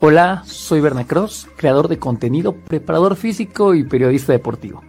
[0.00, 4.80] Hola, soy Berna Cross, creador de contenido, preparador físico y periodista deportivo.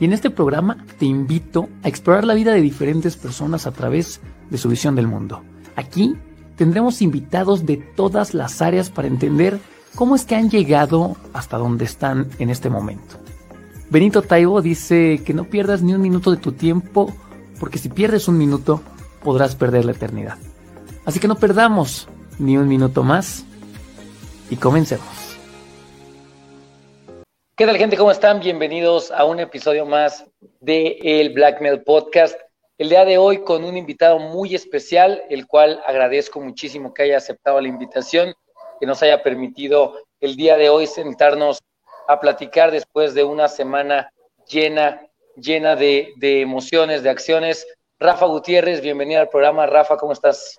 [0.00, 4.22] Y en este programa te invito a explorar la vida de diferentes personas a través
[4.48, 5.42] de su visión del mundo.
[5.76, 6.16] Aquí
[6.56, 9.60] tendremos invitados de todas las áreas para entender
[9.94, 13.16] cómo es que han llegado hasta donde están en este momento.
[13.90, 17.14] Benito Taibo dice que no pierdas ni un minuto de tu tiempo,
[17.60, 18.80] porque si pierdes un minuto,
[19.22, 20.38] podrás perder la eternidad.
[21.04, 22.08] Así que no perdamos
[22.38, 23.44] ni un minuto más
[24.54, 25.36] y comencemos.
[27.56, 27.96] ¿Qué tal gente?
[27.96, 28.38] ¿Cómo están?
[28.38, 30.26] Bienvenidos a un episodio más
[30.60, 32.38] de el Blackmail Podcast.
[32.78, 37.16] El día de hoy con un invitado muy especial, el cual agradezco muchísimo que haya
[37.16, 38.32] aceptado la invitación,
[38.78, 41.60] que nos haya permitido el día de hoy sentarnos
[42.06, 44.12] a platicar después de una semana
[44.48, 45.02] llena,
[45.36, 47.66] llena de, emociones, de acciones.
[47.98, 49.66] Rafa Gutiérrez, bienvenido al programa.
[49.66, 50.58] Rafa, ¿cómo estás?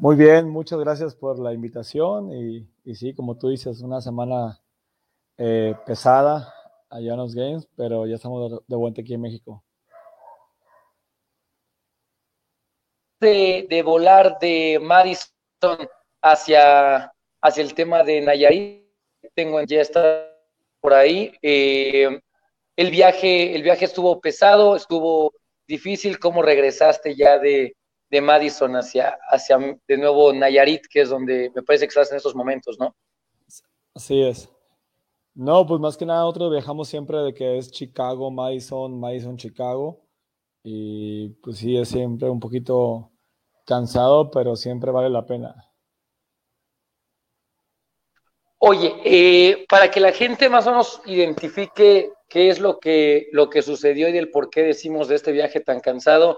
[0.00, 4.62] Muy bien, muchas gracias por la invitación y, sí, como tú dices, una semana
[5.36, 6.54] eh, pesada
[6.88, 9.64] allá en los Games, pero ya estamos de, vuelta aquí en México.
[13.20, 15.32] De, volar de Madison
[16.22, 18.84] hacia, hacia el tema de Nayarit,
[19.34, 20.32] tengo ya está
[20.80, 21.32] por ahí.
[21.42, 22.20] Eh,
[22.76, 25.32] el viaje, el viaje estuvo pesado, estuvo
[25.66, 26.20] difícil.
[26.20, 27.74] ¿Cómo regresaste ya de,
[28.10, 32.16] de Madison hacia, hacia de nuevo Nayarit, que es donde me parece que estás en
[32.16, 32.94] estos momentos, ¿no?
[33.94, 34.48] Así es.
[35.34, 40.00] No, pues más que nada nosotros viajamos siempre de que es Chicago, Madison, Madison, Chicago.
[40.62, 43.12] Y pues sí, es siempre un poquito
[43.64, 45.54] cansado, pero siempre vale la pena.
[48.58, 53.48] Oye, eh, para que la gente más o menos identifique qué es lo que, lo
[53.48, 56.36] que sucedió y el por qué decimos de este viaje tan cansado,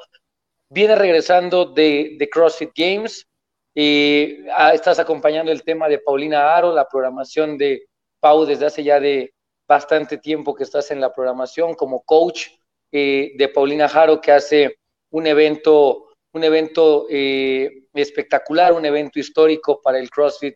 [0.70, 3.26] viene regresando de, CrossFit Games
[3.74, 7.86] y ah, estás acompañando el tema de Paulina Aro, la programación de
[8.20, 9.34] Pau desde hace ya de
[9.68, 12.48] bastante tiempo que estás en la programación como coach
[12.92, 14.78] eh, de Paulina Aro que hace
[15.10, 20.54] un evento, un evento eh, espectacular, un evento histórico para el CrossFit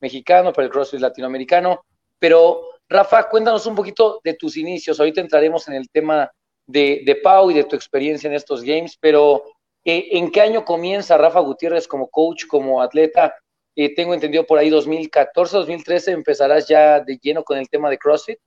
[0.00, 1.80] mexicano, para el CrossFit latinoamericano.
[2.18, 4.98] Pero Rafa, cuéntanos un poquito de tus inicios.
[4.98, 6.30] Ahorita entraremos en el tema
[6.66, 9.44] de, de Pau y de tu experiencia en estos games, pero
[9.88, 13.32] eh, ¿En qué año comienza Rafa Gutiérrez como coach, como atleta?
[13.76, 17.96] Eh, tengo entendido por ahí 2014, 2013 empezarás ya de lleno con el tema de
[17.96, 18.40] CrossFit.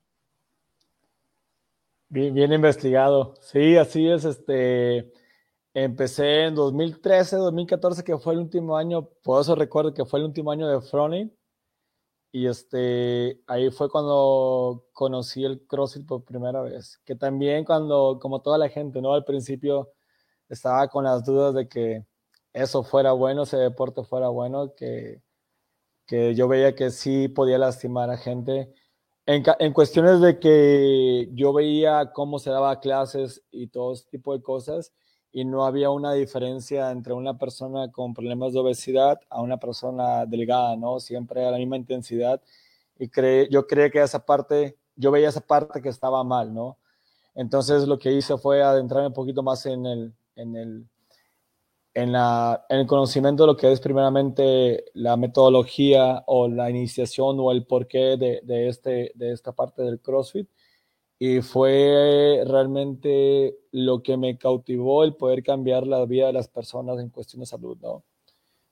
[2.10, 3.36] Bien, investigado.
[3.40, 4.26] Sí, así es.
[4.26, 5.10] Este,
[5.74, 10.26] empecé en 2013, 2014, que fue el último año, por eso recuerdo que fue el
[10.26, 11.34] último año de Froning.
[12.34, 17.00] Y este, ahí fue cuando conocí el CrossFit por primera vez.
[17.06, 19.14] Que también cuando, como toda la gente, ¿no?
[19.14, 19.94] Al principio
[20.50, 22.06] estaba con las dudas de que
[22.54, 25.22] eso fuera bueno, ese deporte fuera bueno, que,
[26.06, 28.74] que yo veía que sí podía lastimar a gente.
[29.26, 34.42] En, en, cuestiones de que yo veía cómo se daba clases y todo tipo de
[34.42, 34.92] cosas,
[35.32, 40.26] y no había una diferencia entre una persona con problemas de obesidad a una persona
[40.26, 41.00] delgada, ¿no?
[41.00, 42.42] Siempre a la misma intensidad.
[42.98, 43.10] Y
[43.50, 46.78] yo creía que esa parte, yo veía esa parte que estaba mal, ¿no?
[47.36, 50.90] Entonces lo que hice fue adentrarme un poquito más en el, en el,
[51.94, 57.38] en, la, en el conocimiento de lo que es primeramente la metodología o la iniciación
[57.40, 60.50] o el porqué de, de, este, de esta parte del CrossFit.
[61.20, 67.00] Y fue realmente lo que me cautivó el poder cambiar la vida de las personas
[67.00, 68.06] en cuestión de salud, ¿no?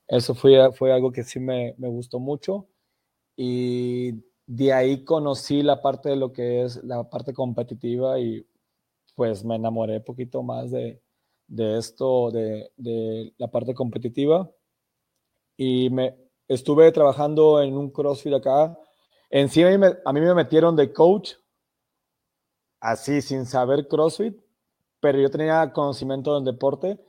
[0.08, 2.68] Eso fue, fue algo que sí me, me gustó mucho.
[3.36, 4.14] Y
[4.48, 8.48] de ahí conocí la parte de lo que es la parte competitiva y
[9.16, 11.02] pues me enamoré un poquito más de,
[11.48, 14.52] de esto, de, de la parte competitiva.
[15.56, 16.16] Y me
[16.48, 18.78] estuve trabajando en un CrossFit acá.
[19.30, 21.34] En a mí, me, metieron de coach,
[22.80, 24.38] así, sin saber CrossFit,
[25.00, 27.00] pero yo tenía conocimiento del deporte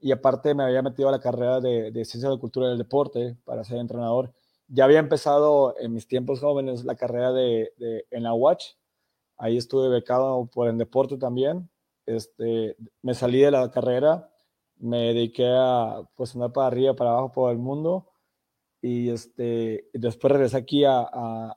[0.00, 3.36] y aparte me había metido a la carrera de, de Ciencia de Cultura del Deporte
[3.44, 4.32] para ser entrenador.
[4.68, 7.72] Ya había empezado en mis tiempos jóvenes la carrera de
[8.10, 8.74] en la Watch.
[9.36, 11.70] Ahí estuve becado por el deporte también
[12.08, 14.30] este, me salí de la carrera,
[14.78, 18.08] me dediqué a pues andar para arriba, para abajo por el mundo
[18.80, 21.00] y este, después regresé aquí a,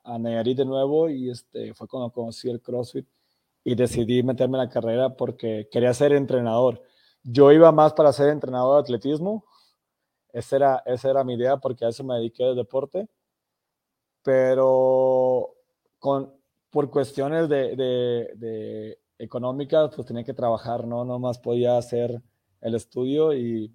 [0.03, 3.07] a, Nayarit de nuevo y este, fue cuando conocí el CrossFit
[3.63, 6.81] y decidí meterme en la carrera porque quería ser entrenador.
[7.23, 9.45] Yo iba más para ser entrenador de atletismo,
[10.33, 13.07] esa era, esa era mi idea porque a eso me dediqué de deporte,
[14.23, 15.55] pero
[15.99, 16.33] con,
[16.71, 21.05] por cuestiones de económica, pues tenía que trabajar, ¿no?
[21.05, 22.21] No más podía hacer
[22.61, 23.73] el estudio y,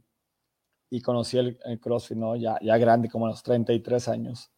[0.91, 2.37] y conocí el, CrossFit, ¿no?
[2.37, 4.51] Ya, ya grande, como a los 33 años.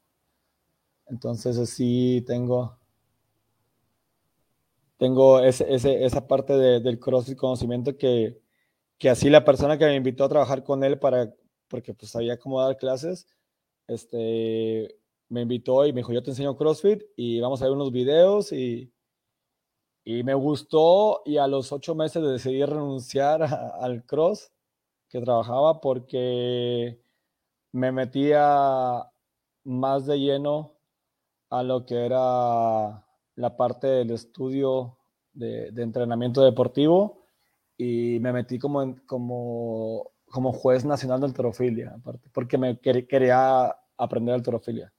[1.06, 2.78] Entonces sí tengo,
[4.98, 8.40] tengo ese, esa parte del CrossFit conocimiento que,
[8.98, 11.32] que así la persona que me invitó a trabajar con él para,
[11.68, 13.26] porque pues sabía cómo dar clases,
[13.86, 14.96] este,
[15.28, 18.52] me invitó y me dijo, yo te enseño CrossFit y vamos a ver unos videos
[18.52, 18.92] y,
[20.04, 24.50] y me gustó y a los ocho meses decidí renunciar al cross
[25.08, 27.00] que trabajaba porque
[27.72, 29.10] me metía
[29.64, 30.74] más de lleno
[31.50, 33.04] a lo que era
[33.36, 34.98] la parte del estudio
[35.32, 37.24] de, entrenamiento deportivo
[37.76, 44.34] y me metí como, como, como juez nacional de alterofilia, aparte, porque me quería aprender
[44.34, 44.92] alterofilia.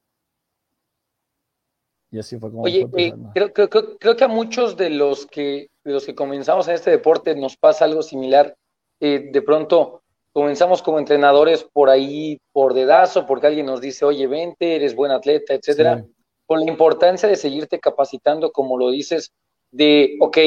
[2.12, 5.70] Y así fue como Oye, eh, creo, creo, creo, que a muchos de los que,
[5.84, 8.56] de los que comenzamos en este deporte nos pasa algo similar.
[9.00, 10.02] Eh, de pronto
[10.32, 15.12] comenzamos como entrenadores por ahí, por dedazo, porque alguien nos dice, oye, vente, eres buen
[15.12, 16.06] atleta, etcétera.
[16.46, 19.32] Con la importancia de seguirte capacitando, como lo dices,
[19.72, 20.38] de, ok,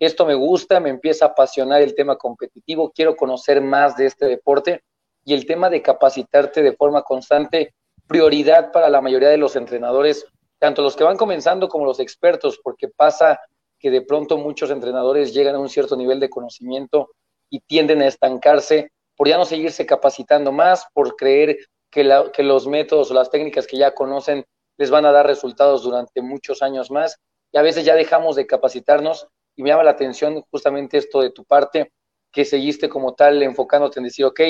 [0.00, 4.26] esto me gusta, me empieza a apasionar el tema competitivo, quiero conocer más de este
[4.26, 4.82] deporte
[5.24, 7.74] y el tema de capacitarte de forma constante,
[8.08, 10.26] prioridad para la mayoría de los entrenadores,
[10.62, 13.40] tanto los que van comenzando como los expertos, porque pasa
[13.80, 17.10] que de pronto muchos entrenadores llegan a un cierto nivel de conocimiento
[17.50, 21.58] y tienden a estancarse por ya no seguirse capacitando más, por creer
[21.90, 24.44] que, los métodos o las técnicas que ya conocen
[24.78, 27.18] les van a dar resultados durante muchos años más.
[27.50, 29.26] Y a veces ya dejamos de capacitarnos
[29.56, 31.90] y me llama la atención justamente esto de tu parte,
[32.30, 34.40] que seguiste como tal enfocándote en decir, ok,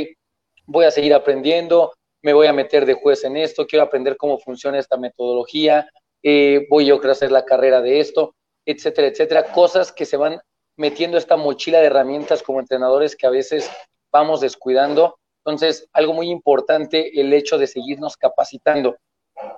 [0.66, 4.38] voy a seguir aprendiendo, me voy a meter de juez en esto, quiero aprender cómo
[4.38, 5.88] funciona esta metodología,
[6.22, 8.34] eh, voy yo a hacer la carrera de esto,
[8.64, 10.40] etcétera, etcétera, cosas que se van
[10.76, 13.70] metiendo esta mochila de herramientas como entrenadores que a veces
[14.10, 15.18] vamos descuidando.
[15.44, 18.96] Entonces, algo muy importante, el hecho de seguirnos capacitando.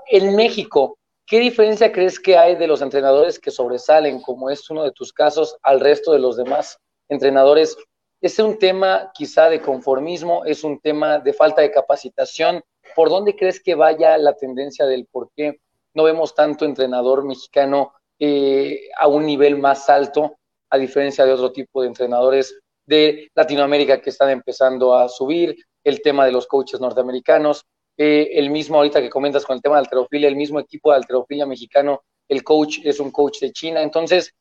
[0.07, 4.85] En México, ¿qué diferencia crees que hay de los entrenadores que sobresalen, como es uno
[4.85, 6.79] de tus casos, al resto de los demás
[7.09, 7.77] entrenadores?
[8.23, 10.47] ¿Es un tema quizá de conformismo?
[10.47, 12.63] ¿Es un tema de falta de capacitación?
[12.97, 15.61] ¿Por dónde crees que vaya la tendencia del por qué
[15.95, 20.37] no vemos tanto entrenador mexicano eh, a un nivel más alto,
[20.71, 26.01] a diferencia de otro tipo de entrenadores de Latinoamérica que están empezando a subir, el
[26.01, 27.65] tema de los coaches norteamericanos,
[27.97, 30.97] eh, el mismo ahorita que comentas con el tema de alterofilia, el mismo equipo de
[30.97, 33.83] alterofilia mexicano, el coach es un coach de China.
[33.83, 34.33] Entonces,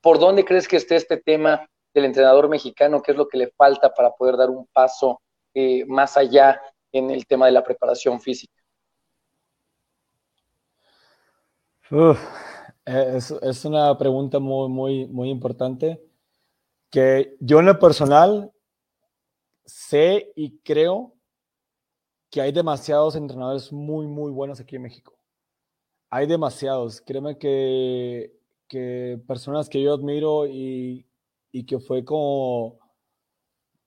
[0.00, 3.02] ¿por dónde crees que esté este tema del entrenador mexicano?
[3.02, 5.20] ¿Qué es lo que le falta para poder dar un paso
[5.54, 6.60] eh, más allá
[6.92, 8.61] en el tema de la preparación física?
[12.84, 16.02] Es, es, una pregunta muy, muy, muy importante
[16.90, 18.52] que yo en lo personal
[19.64, 21.14] sé y creo
[22.30, 25.14] que hay demasiados entrenadores muy, muy buenos aquí en México.
[26.08, 27.00] Hay demasiados.
[27.02, 28.32] Créeme que,
[28.68, 31.06] que personas que yo admiro y,
[31.52, 32.78] y, que fue como,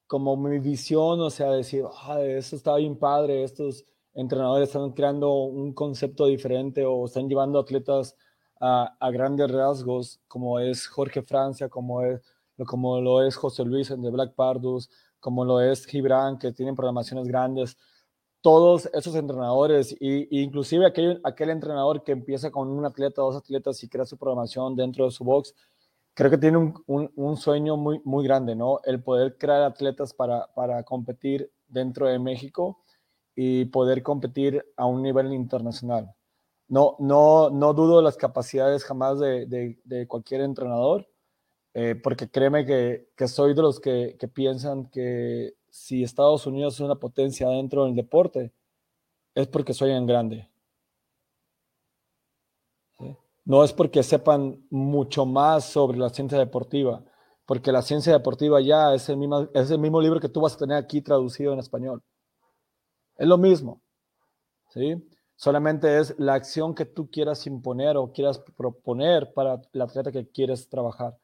[0.06, 3.84] como mi visión, o sea, decir, ah, esto está bien padre, estos
[4.16, 8.16] entrenadores están creando un concepto diferente o están llevando atletas
[8.60, 12.22] a, a grandes rasgos, como es Jorge Francia, como es
[12.64, 14.90] como lo es José Luis de Black Pardus,
[15.20, 17.78] como lo es Gibran, que tienen programaciones grandes.
[18.42, 23.84] Todos esos entrenadores, y, inclusive aquel, aquel entrenador que empieza con un atleta, dos atletas
[23.84, 25.54] y crea su programación dentro de su box,
[26.14, 28.80] creo que tiene un, un, sueño muy, muy grande, ¿no?
[28.86, 32.80] El poder crear atletas para, para competir dentro de México
[33.36, 36.16] y poder competir a un nivel internacional.
[36.68, 39.46] No, no, no dudo las capacidades jamás de,
[39.84, 41.08] de, cualquier entrenador,
[41.74, 46.76] eh, porque créeme que, que, soy de los que, que, piensan que si Estados Unidos
[46.76, 48.54] es una potencia dentro del deporte,
[49.36, 50.50] es porque soy en grande.
[53.46, 57.04] No es porque sepan mucho más sobre la ciencia deportiva,
[57.46, 60.56] porque la ciencia deportiva ya es el, mismo, es el mismo libro que tú vas
[60.56, 62.02] a tener aquí traducido en español.
[63.18, 63.82] Es lo mismo.
[64.70, 64.96] ¿sí?
[65.36, 70.30] Solamente es la acción que tú quieras imponer o quieras proponer para la atleta que
[70.30, 71.18] quieres trabajar.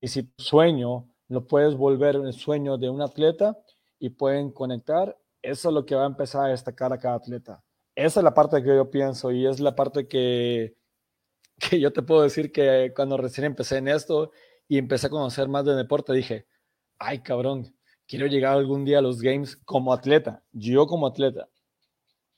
[0.00, 3.56] Y si sueño lo puedes volver el sueño de un atleta
[3.98, 7.62] y pueden conectar, eso es lo que va a empezar a destacar a cada atleta.
[7.94, 10.76] Esa es la parte que yo pienso y es la parte que,
[11.70, 14.32] que yo te puedo decir que cuando recién empecé en esto
[14.66, 16.46] y empecé a conocer más de deporte, dije,
[16.98, 17.74] ay cabrón,
[18.10, 21.48] quiero llegar algún día a los games como atleta, yo como atleta.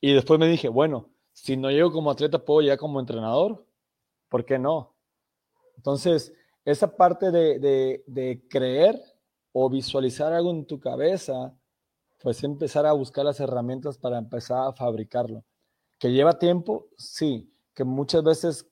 [0.03, 3.65] Y después me dije, bueno, si no llego como atleta, puedo llegar como entrenador,
[4.29, 4.95] ¿por qué no?
[5.79, 6.35] Entonces,
[6.67, 9.01] esa parte de, creer
[9.53, 11.57] o visualizar algo en tu cabeza,
[12.21, 15.43] pues empezar a buscar las herramientas para empezar a fabricarlo.
[15.99, 16.89] ¿Que lleva tiempo?
[16.99, 17.51] Sí.
[17.75, 18.69] que muchas veces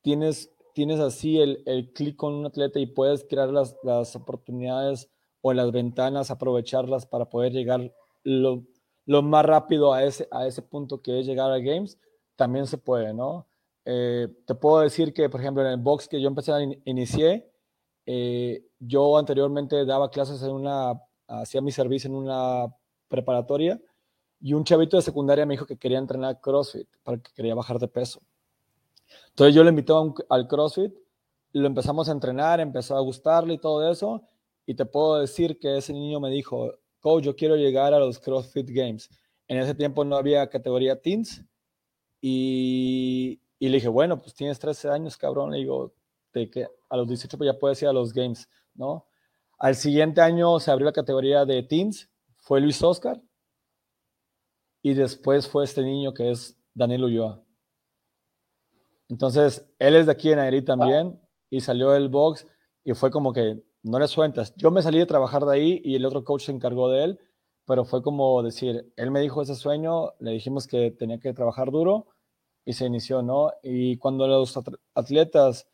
[0.00, 5.10] tienes, tienes así el, el clic con un atleta y puedes crear las, las oportunidades
[5.40, 7.92] o las ventanas, aprovecharlas para poder llegar
[8.24, 8.64] lo,
[9.04, 11.98] lo, más rápido a ese, a ese punto que es llegar a games,
[12.36, 13.46] también se puede, ¿no?
[13.84, 17.48] Eh, te puedo decir que, por ejemplo, en el box que yo empecé a inicié,
[18.04, 22.66] eh, yo anteriormente daba clases en una, hacía mi servicio en una
[23.08, 23.80] preparatoria
[24.40, 27.78] y un chavito de secundaria me dijo que quería entrenar CrossFit, para que quería bajar
[27.78, 28.20] de peso.
[29.30, 29.92] Entonces yo le invité
[30.28, 30.92] al CrossFit,
[31.52, 34.22] lo empezamos a entrenar, empezó a gustarle y todo eso,
[34.66, 38.18] y te puedo decir que ese niño me dijo, coach, yo quiero llegar a los
[38.18, 39.08] CrossFit Games.
[39.48, 41.44] En ese tiempo no había categoría teens,
[42.20, 45.94] y, y le dije, bueno, pues tienes 13 años, cabrón, le digo,
[46.32, 49.06] de que a los 18 pues ya puedes ir a los Games, ¿no?
[49.58, 53.22] Al siguiente año se abrió la categoría de teens, fue Luis Oscar,
[54.82, 57.42] y después fue este niño que es Daniel Ulloa.
[59.08, 62.46] Entonces, él es de aquí en Nayarit también y salió del box
[62.84, 64.54] y fue como que no le sueltas.
[64.56, 67.20] Yo me salí de trabajar de ahí y el otro coach se encargó de él,
[67.66, 71.70] pero fue como decir, él me dijo ese sueño, le dijimos que tenía que trabajar
[71.70, 72.08] duro
[72.64, 73.52] y se inició, ¿no?
[73.62, 74.58] Y cuando los
[74.94, 75.68] atletas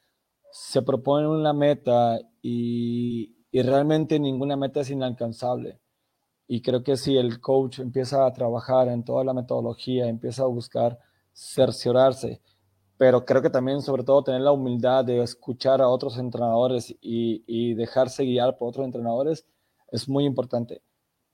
[0.50, 5.81] se proponen una meta y, y realmente ninguna meta es inalcanzable,
[6.47, 10.47] y creo que si el coach empieza a trabajar en toda la metodología, empieza a
[10.47, 10.99] buscar
[11.33, 12.42] cerciorarse,
[13.02, 17.75] pero creo que también sobre todo tener la humildad de escuchar a otros entrenadores y,
[17.75, 19.44] dejarse guiar por otros entrenadores
[19.90, 20.82] es muy importante.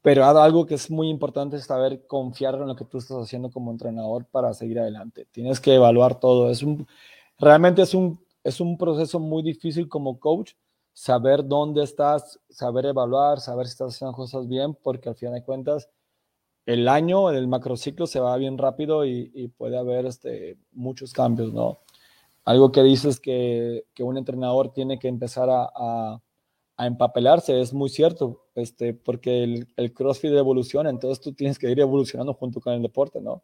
[0.01, 3.51] Pero algo que es muy importante es saber confiar en lo que tú estás haciendo
[3.51, 5.27] como entrenador para seguir adelante.
[5.31, 6.51] Tienes que evaluar todo.
[6.51, 6.65] Es
[7.39, 10.53] realmente es un, es un proceso muy difícil como coach,
[10.95, 15.45] saber dónde estás, saber evaluar, saber si estás haciendo cosas bien, porque al final de
[15.45, 15.91] cuentas
[16.69, 21.81] el año, el macrociclo se va bien rápido y, puede haber este, muchos cambios, ¿no?
[22.45, 26.21] Algo que dices que, un entrenador tiene que empezar a,
[26.79, 32.35] empapelarse es muy cierto, este, porque el, CrossFit evoluciona, entonces tú tienes que ir evolucionando
[32.35, 33.43] junto con el deporte, ¿no?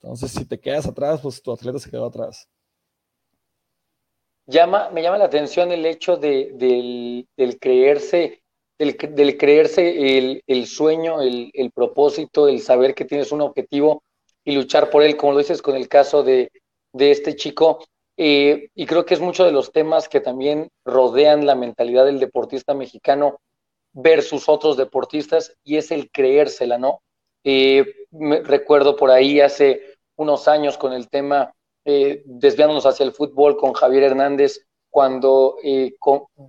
[0.00, 2.48] Entonces, si te quedas atrás, pues tu atleta se quedó atrás
[4.46, 8.43] me llama la atención el hecho de, del, creerse,
[8.78, 14.02] del, creerse el, sueño, el, propósito, el saber que tienes un objetivo
[14.44, 16.50] y luchar por él, como lo dices con el caso de,
[16.98, 17.84] este chico.
[18.16, 22.20] Eh, y creo que es mucho de los temas que también rodean la mentalidad del
[22.20, 23.40] deportista mexicano
[23.92, 27.00] versus otros deportistas, y es el creérsela, ¿no?
[27.44, 29.82] Eh, me, recuerdo por ahí hace
[30.16, 31.54] unos años con el tema
[31.84, 35.56] eh, desviándonos hacia el fútbol con Javier Hernández, cuando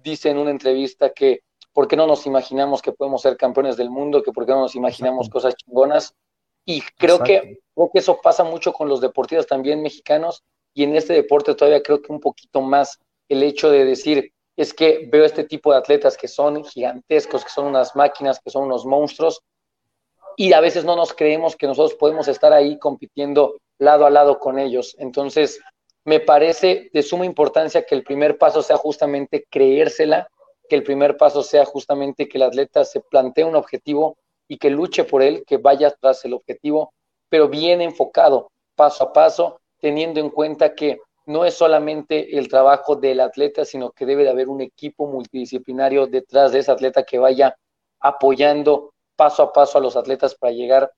[0.03, 1.41] dice en una entrevista que
[1.75, 4.61] por qué no nos imaginamos que podemos ser campeones del mundo, que por qué no
[4.61, 6.15] nos imaginamos cosas chingonas.
[6.63, 10.41] Y creo que, creo que eso pasa mucho con los deportistas también mexicanos
[10.73, 14.73] y en este deporte todavía creo que un poquito más el hecho de decir, es
[14.73, 18.63] que veo este tipo de atletas que son gigantescos, que son unas máquinas, que son
[18.63, 19.41] unos monstruos,
[20.37, 24.39] y a veces no nos creemos que nosotros podemos estar ahí compitiendo lado a lado
[24.39, 24.95] con ellos.
[24.97, 25.59] Entonces,
[26.05, 30.29] me parece de suma importancia que el primer paso sea justamente creérsela,
[30.67, 34.17] que el primer paso sea justamente que el atleta se plantee un objetivo
[34.47, 36.93] y que luche por él, que vaya tras el objetivo,
[37.29, 42.95] pero bien enfocado, paso a paso, teniendo en cuenta que no es solamente el trabajo
[42.95, 47.17] del atleta, sino que debe de haber un equipo multidisciplinario detrás de ese atleta que
[47.17, 47.55] vaya
[47.99, 50.91] apoyando paso a paso a los atletas para llegar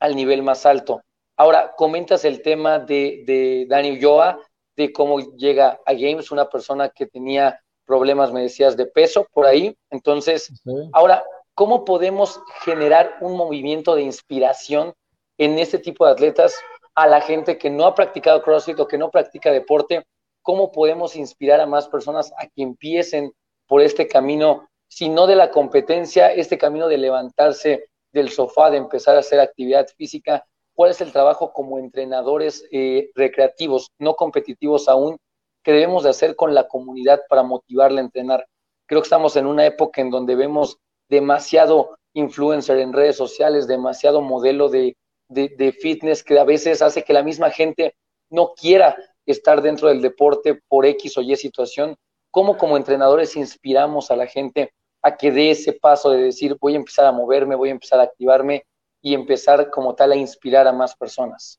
[0.00, 1.02] al nivel más alto.
[1.36, 4.40] Ahora, comentas el tema de, de Dani Ulloa,
[4.76, 9.46] de cómo llega a Games, una persona que tenía problemas, me decías, de peso por
[9.46, 9.76] ahí.
[9.90, 10.52] Entonces,
[10.92, 11.24] ahora,
[11.54, 14.94] ¿cómo podemos generar un movimiento de inspiración
[15.38, 16.54] en este tipo de atletas
[16.94, 20.06] a la gente que no ha practicado CrossFit o que no practica deporte?
[20.42, 23.32] ¿Cómo podemos inspirar a más personas a que empiecen
[23.66, 28.76] por este camino, si no de la competencia, este camino de levantarse del sofá, de
[28.76, 34.88] empezar a hacer actividad física cuál es el trabajo como entrenadores eh, recreativos, no competitivos
[34.88, 35.16] aún,
[35.64, 38.46] que debemos de hacer con la comunidad para motivarla a entrenar.
[38.86, 40.78] Creo que estamos en una época en donde vemos
[41.08, 44.96] demasiado influencer en redes sociales, demasiado modelo de,
[45.28, 47.96] de fitness que a veces hace que la misma gente
[48.30, 51.96] no quiera estar dentro del deporte por X o Y situación.
[52.30, 56.74] ¿Cómo como entrenadores inspiramos a la gente a que dé ese paso de decir voy
[56.74, 58.64] a empezar a moverme, voy a empezar a activarme
[59.00, 61.58] y empezar como tal a inspirar a más personas?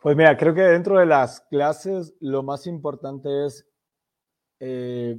[0.00, 3.66] Pues mira, creo que dentro de las clases lo más importante es,
[4.60, 5.18] eh,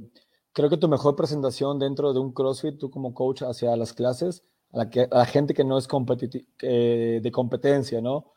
[0.52, 4.42] creo que tu mejor presentación dentro de un CrossFit, tú como coach hacia las clases,
[4.72, 8.32] a la, gente que no es de competencia, ¿no?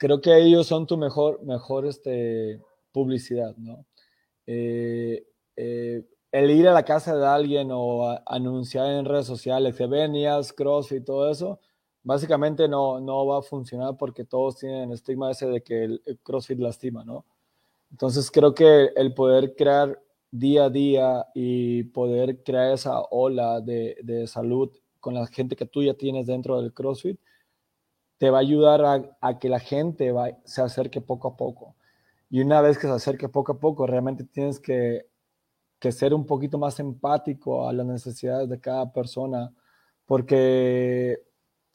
[0.00, 2.58] creo que ellos son tu mejor, mejor este,
[2.90, 3.84] publicidad, ¿no?
[4.46, 9.86] Eh, eh, el ir a la casa de alguien o anunciar en redes sociales que
[9.86, 11.60] venías, CrossFit todo eso,
[12.02, 16.58] básicamente no, no va a funcionar porque todos tienen estigma ese de que el, CrossFit
[16.58, 17.24] lastima, ¿no?
[17.90, 23.96] Entonces creo que el poder crear día a día y poder crear esa ola de,
[24.02, 27.18] de salud con la gente que tú ya tienes dentro del CrossFit,
[28.18, 30.12] te va a ayudar a, a que la gente
[30.44, 31.74] se acerque poco a poco.
[32.28, 35.10] Y una vez que se acerque poco a poco, realmente tienes que
[35.80, 39.52] que ser un poquito más empático a las necesidades de cada persona,
[40.04, 41.18] porque,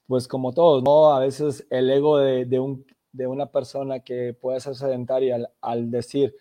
[0.07, 1.13] pues como todos, ¿no?
[1.13, 5.91] A veces el ego de, de, un, de una persona que puede ser sedentaria al,
[5.91, 6.35] decir,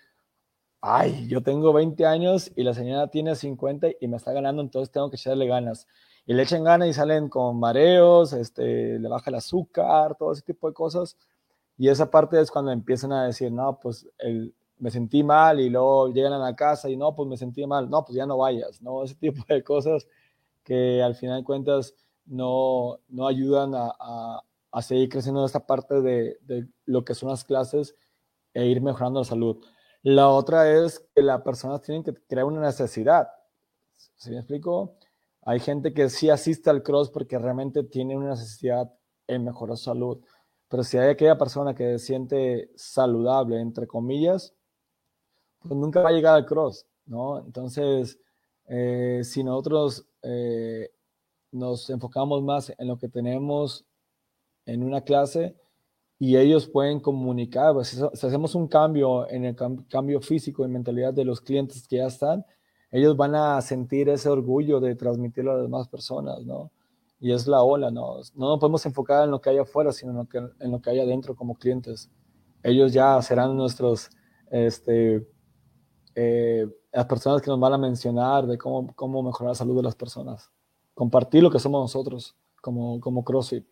[0.81, 4.91] ay, yo tengo 20 años y la señora tiene 50 y me está ganando, entonces
[4.93, 5.87] tengo que echarle ganas.
[6.27, 10.43] Y le echan ganas y salen con mareos, este, le baja el azúcar, todo ese
[10.43, 11.17] tipo de cosas.
[11.77, 15.71] Y esa parte es cuando empiezan a decir, no, pues el, me sentí mal y
[15.71, 18.39] luego llegan a la casa y no, pues me sentí mal, no, pues ya no
[18.39, 19.03] vayas, ¿no?
[19.05, 20.07] Ese tipo de cosas
[20.63, 21.95] que al final de cuentas
[22.27, 27.29] no, no ayudan a, a, a seguir creciendo esta parte de, de, lo que son
[27.31, 27.95] las clases
[28.53, 29.65] e ir mejorando la salud.
[30.03, 33.29] La otra es que las personas tienen que crear una necesidad.
[34.17, 34.97] ¿Sí me explico?
[35.43, 38.93] Hay gente que sí asiste al cross porque realmente tiene una necesidad
[39.27, 40.19] en mejorar su salud.
[40.69, 44.55] Pero si hay aquella persona que se siente saludable, entre comillas,
[45.61, 47.39] pues nunca va a llegar al cross, ¿no?
[47.39, 48.19] Entonces,
[48.67, 50.91] eh, si nosotros eh,
[51.55, 53.85] nos enfocamos más en lo que tenemos
[54.67, 55.57] en una clase
[56.19, 59.57] y ellos pueden comunicar, pues si, hacemos un cambio en el
[59.89, 62.45] cambio físico y mentalidad de los clientes que ya están,
[62.91, 66.71] ellos van a sentir ese orgullo de transmitirlo a las demás personas, ¿no?
[67.19, 68.19] Y es la ola, ¿no?
[68.35, 70.81] No nos podemos enfocar en lo que hay afuera, sino en lo que, en lo
[70.81, 72.11] que hay adentro como clientes.
[72.63, 74.11] Ellos ya serán nuestros,
[74.51, 75.27] este,
[76.15, 79.83] eh, las personas que nos van a mencionar de cómo, cómo mejorar la salud de
[79.83, 80.54] las personas.
[80.95, 83.67] Compartir lo que somos nosotros como, como CrossFit.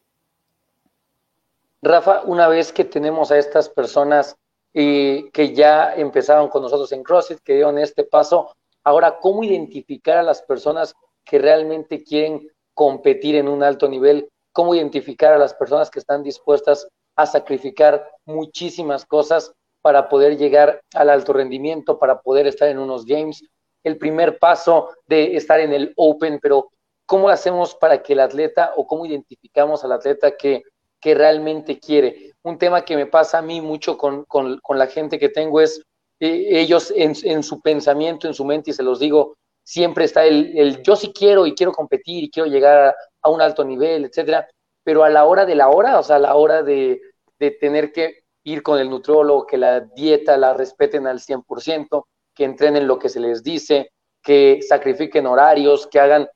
[1.80, 4.36] Rafa, una vez que tenemos a estas personas
[4.72, 8.54] y que ya empezaron con nosotros en CrossFit, que dieron este paso,
[8.84, 14.28] ahora, ¿cómo identificar a las personas que realmente quieren competir en un alto nivel?
[14.52, 20.80] ¿Cómo identificar a las personas que están dispuestas a sacrificar muchísimas cosas para poder llegar
[20.94, 23.44] al alto rendimiento, para poder estar en unos games.
[23.82, 26.70] El primer paso de estar en el Open, pero
[27.12, 30.62] ¿cómo hacemos para que el atleta o cómo identificamos al atleta que,
[30.98, 32.32] que realmente quiere?
[32.42, 35.60] Un tema que me pasa a mí mucho con, con, con la gente que tengo
[35.60, 35.82] es
[36.20, 40.24] eh, ellos en, en, su pensamiento, en su mente, y se los digo, siempre está
[40.24, 43.62] el, el yo sí quiero y quiero competir y quiero llegar a, a un alto
[43.62, 44.48] nivel, etcétera,
[44.82, 46.98] pero a la hora de la hora, o sea, a la hora de,
[47.38, 52.44] de tener que ir con el nutriólogo, que la dieta la respeten al 100%, que
[52.44, 53.90] entrenen lo que se les dice,
[54.22, 56.26] que sacrifiquen horarios, que hagan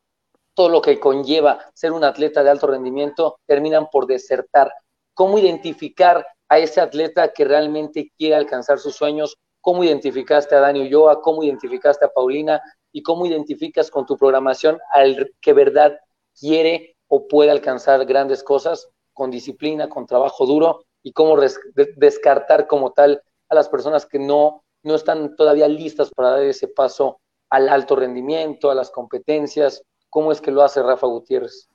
[0.57, 4.73] todo lo que conlleva ser un atleta de alto rendimiento, terminan por desertar.
[5.15, 9.37] ¿Cómo identificar a ese atleta que realmente quiere alcanzar sus sueños?
[9.61, 11.21] ¿Cómo identificaste a Dani Ulloa?
[11.21, 12.63] ¿Cómo identificaste a Paulina?
[12.91, 15.99] ¿Y cómo identificas con tu programación al que verdad
[16.39, 21.37] quiere o puede alcanzar grandes cosas con disciplina, con trabajo duro y cómo
[21.97, 26.69] descartar como tal a las personas que no, no están todavía listas para dar ese
[26.69, 29.83] paso al alto rendimiento, a las competencias.
[30.11, 31.69] ¿Cómo es que lo hace Rafa Gutiérrez?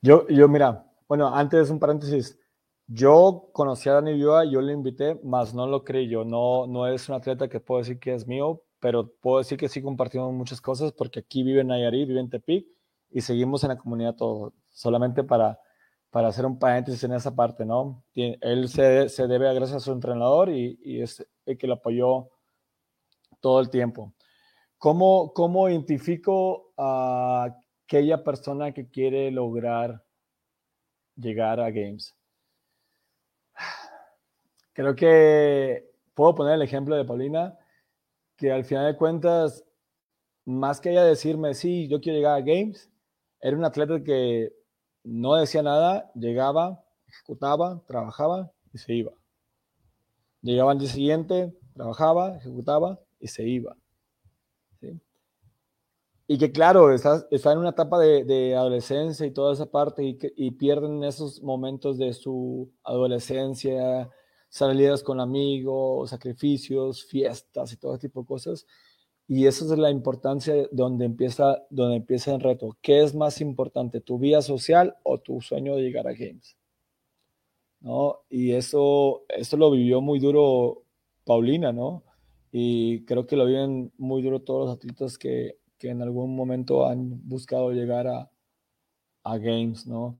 [0.00, 2.38] Yo, yo mira, bueno, antes un paréntesis.
[2.86, 6.24] Yo conocí a Dani Ulloa, yo le invité, más no lo creí yo.
[6.24, 9.68] No, no es un atleta que puedo decir que es mío, pero puedo decir que
[9.68, 12.66] sí compartimos muchas cosas porque aquí vive en Nayarit, vive en Tepic
[13.10, 14.54] y seguimos en la comunidad todo.
[14.72, 15.58] Solamente para,
[16.10, 18.02] para hacer un paréntesis en esa parte, ¿no?
[18.14, 22.30] Él se, se debe a gracias a su entrenador y, es el que lo apoyó
[23.40, 24.12] todo el tiempo.
[24.78, 27.48] ¿Cómo, cómo identifico a
[27.84, 30.04] aquella persona que quiere lograr
[31.16, 32.14] llegar a Games?
[34.72, 37.58] Creo que puedo poner el ejemplo de Paulina,
[38.36, 39.64] que al final de cuentas,
[40.44, 42.88] más que ella decirme, sí, yo quiero llegar a Games,
[43.40, 44.52] era un atleta que
[45.02, 49.12] no decía nada, llegaba, ejecutaba, trabajaba y se iba.
[50.40, 53.76] Llegaba al día siguiente, trabajaba, ejecutaba y se iba.
[56.28, 60.04] Y que claro, está, está en una etapa de, de, adolescencia y toda esa parte
[60.04, 64.10] y, que, y pierden esos momentos de su adolescencia,
[64.48, 68.66] salidas con amigos, sacrificios, fiestas y todo ese tipo de cosas
[69.30, 72.78] y esa es la importancia donde empieza, donde empieza el reto.
[72.80, 76.56] ¿Qué es más importante, tu vida social o tu sueño de llegar a Games?
[77.80, 78.20] ¿no?
[78.30, 80.84] Y eso, eso lo vivió muy duro
[81.24, 82.04] Paulina, ¿no?
[82.50, 86.86] Y creo que lo viven muy duro todos los atletas que, que en algún momento
[86.86, 88.30] han buscado llegar a,
[89.24, 90.18] Games, ¿no?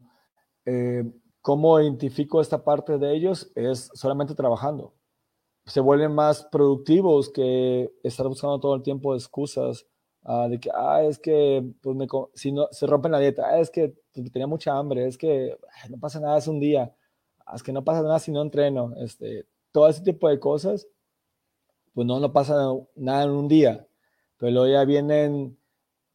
[0.66, 1.03] Eh,
[1.40, 3.51] ¿Cómo identifico esta parte de ellos?
[3.55, 4.92] Es solamente trabajando.
[5.64, 9.87] Se vuelven más productivos que estar buscando todo el tiempo excusas
[10.25, 13.61] uh, de que, ah, es que, pues me, si no, se rompen la dieta, ah,
[13.61, 13.94] es que
[14.31, 15.57] tenía mucha hambre, es que
[15.88, 16.94] no pasa nada, es un día,
[17.47, 20.87] ah, es que no pasa nada si no entreno, este, todo ese tipo de cosas,
[21.94, 22.55] pues no, no pasa
[22.94, 23.88] nada en un día,
[24.38, 25.59] pero luego ya vienen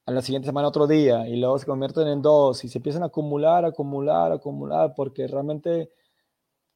[0.05, 3.03] a la siguiente semana otro día y luego se convierten en dos y se empiezan
[3.03, 5.91] a acumular, acumular, acumular, porque realmente,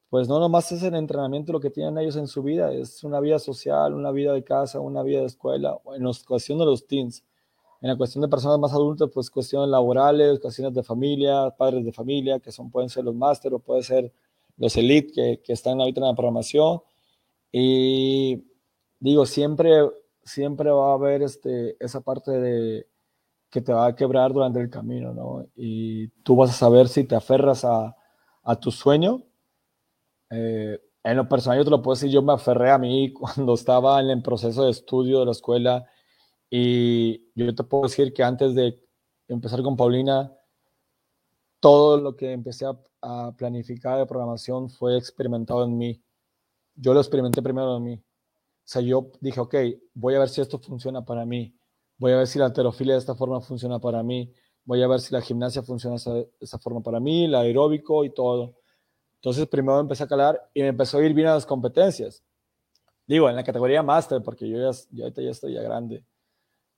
[0.10, 3.20] pues no nomás es el entrenamiento lo que tienen ellos en su vida, es una
[3.20, 6.86] vida social, una vida de casa, una vida de escuela, en la cuestión de los
[6.88, 7.24] teens.
[7.80, 11.92] En la cuestión de personas más adultas, pues cuestiones laborales, cuestiones de familia, padres de
[11.92, 14.12] familia, que son, pueden ser los máster o pueden ser
[14.58, 16.82] los elite que, que están ahorita en la programación.
[17.52, 18.44] Y
[19.00, 19.84] digo, siempre,
[20.28, 22.88] siempre va a haber este, esa parte de
[23.50, 25.48] que te va a quebrar durante el camino, ¿no?
[25.56, 27.96] Y tú vas a saber si te aferras a,
[28.44, 29.24] a tu sueño.
[30.30, 33.54] Eh, en lo personal, yo te lo puedo decir, yo me aferré a mí cuando
[33.54, 35.86] estaba en el proceso de estudio de la escuela
[36.50, 38.82] y yo te puedo decir que antes de
[39.28, 40.34] empezar con Paulina,
[41.60, 46.04] todo lo que empecé a, a planificar de programación fue experimentado en mí.
[46.76, 48.04] Yo lo experimenté primero en mí.
[48.68, 49.56] Sea, yo dije, ok,
[49.94, 51.58] voy a ver si esto funciona para mí
[51.98, 55.00] voy a ver si la alterofilia de esta forma funciona para mí, voy a ver
[55.00, 58.56] si la gimnasia funciona de esa, forma para mí, el aeróbico y todo.
[59.16, 62.24] Entonces primero empecé a calar y me empezó a ir bien a las competencias.
[63.08, 66.06] Digo, en la categoría máster, porque yo ya, yo ahorita ya estoy ya grande.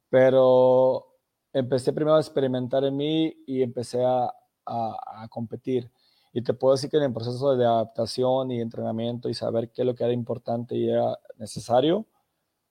[0.10, 1.17] Pero
[1.54, 4.25] empecé primero a experimentar en mí y empecé a,
[4.65, 5.91] a, a competir.
[6.34, 9.82] Y te puedo decir que en el proceso de adaptación y entrenamiento y saber qué
[9.82, 12.06] es lo que era importante y era necesario,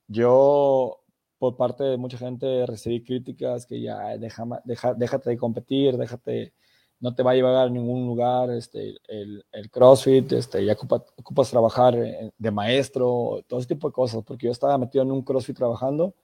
[0.06, 1.00] yo
[1.38, 6.52] por parte de mucha gente recibí críticas que ya deja, deja, déjate de competir, déjate,
[7.00, 10.74] no te va a llevar a ningún lugar, este, el, el CrossFit, este, ya
[11.16, 11.94] ocupas trabajar
[12.36, 16.14] de maestro, todo ese tipo de cosas, porque yo estaba metido en un CrossFit trabajando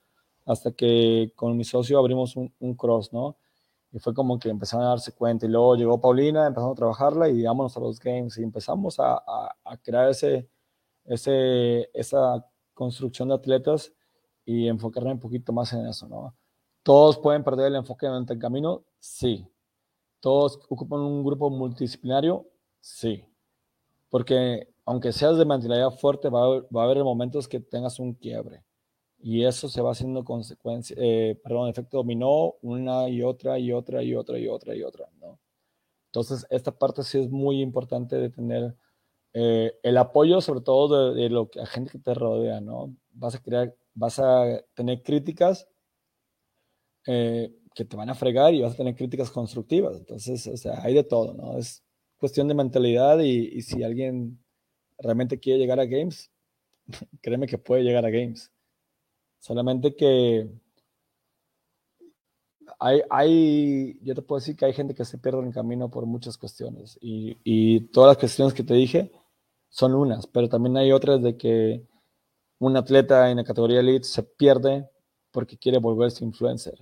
[0.44, 3.36] hasta que con mi socio abrimos un, un cross, ¿no?
[3.94, 7.28] Y fue como que empezaron a darse cuenta y luego llegó Paulina, empezamos a trabajarla
[7.28, 9.22] y vámonos a los games y empezamos a,
[9.64, 10.48] a, crear ese,
[11.04, 13.92] ese, esa construcción de atletas
[14.44, 16.36] y enfocarme un poquito más en eso, ¿no?
[16.82, 18.84] ¿Todos pueden perder el enfoque durante el camino?
[18.98, 19.46] Sí.
[20.18, 22.48] ¿Todos ocupan un grupo multidisciplinario?
[22.80, 23.24] Sí.
[24.10, 28.14] Porque aunque seas de mentalidad fuerte, va a, va a haber momentos que tengas un
[28.14, 28.64] quiebre.
[29.26, 34.02] Y eso se va haciendo consecuencia, eh, perdón, efecto dominó una y otra y otra
[34.02, 35.40] y otra y otra y otra, ¿no?
[36.08, 38.76] Entonces, esta parte sí es muy importante de tener
[39.32, 42.94] eh, el apoyo, sobre todo de, de, lo que la gente que te rodea, ¿no?
[43.12, 45.68] Vas a crear vas a tener críticas
[47.06, 49.96] eh, que te van a fregar y vas a tener críticas constructivas.
[49.96, 51.56] Entonces, o sea, hay de todo, ¿no?
[51.56, 51.82] Es
[52.18, 54.44] cuestión de mentalidad y, y si alguien
[54.98, 56.30] realmente quiere llegar a games,
[57.22, 58.53] créeme que puede llegar a games.
[59.44, 60.48] Solamente que
[62.78, 66.06] hay, hay, yo te puedo decir que hay gente que se pierde en camino por
[66.06, 69.12] muchas cuestiones y, y todas las cuestiones que te dije
[69.68, 71.86] son unas, pero también hay otras de que
[72.58, 74.88] un atleta en la categoría elite se pierde
[75.30, 76.78] porque quiere volverse influencer.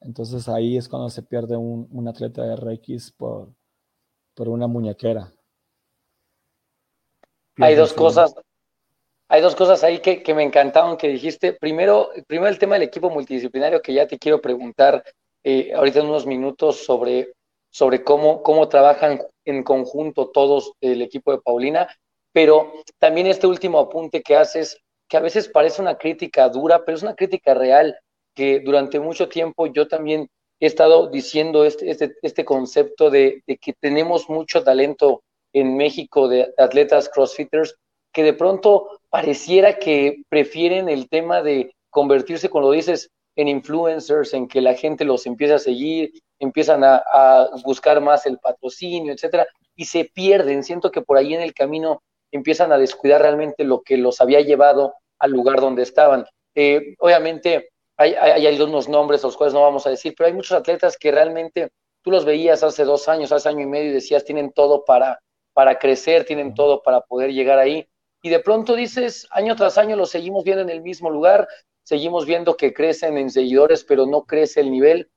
[0.00, 3.52] Entonces ahí es cuando se pierde un, un atleta de RX por,
[4.32, 5.32] por una muñequera.
[7.56, 8.36] Hay dos cosas,
[9.28, 11.52] hay dos cosas ahí que, que, me encantaron que dijiste.
[11.52, 15.02] Primero, primero el tema del equipo multidisciplinario que ya te quiero preguntar
[15.42, 17.32] eh, ahorita en unos minutos sobre,
[17.70, 21.88] sobre cómo, cómo trabajan en conjunto todos el equipo de Paulina.
[22.32, 26.96] Pero también este último apunte que haces, que a veces parece una crítica dura, pero
[26.96, 27.96] es una crítica real,
[28.34, 30.28] que durante mucho tiempo yo también
[30.60, 36.26] he estado diciendo este, este, este concepto de, de, que tenemos mucho talento en México
[36.26, 37.76] de atletas crossfitters,
[38.14, 44.32] que de pronto pareciera que prefieren el tema de convertirse, como lo dices, en influencers,
[44.32, 49.12] en que la gente los empieza a seguir, empiezan a, a buscar más el patrocinio,
[49.12, 49.46] etcétera,
[49.76, 50.62] y se pierden.
[50.62, 54.40] Siento que por ahí en el camino empiezan a descuidar realmente lo que los había
[54.40, 56.24] llevado al lugar donde estaban.
[56.54, 60.56] Eh, obviamente hay, hay, algunos nombres, los cuales no vamos a decir, pero hay muchos
[60.56, 61.70] atletas que realmente
[62.02, 65.20] tú los veías hace dos años, hace año y medio y decías, tienen todo para,
[65.52, 67.86] para crecer, tienen todo para poder llegar ahí.
[68.24, 71.46] Y de pronto dices, año tras año los seguimos viendo en el mismo lugar,
[71.82, 75.10] seguimos viendo que crecen en seguidores, pero no crece el nivel.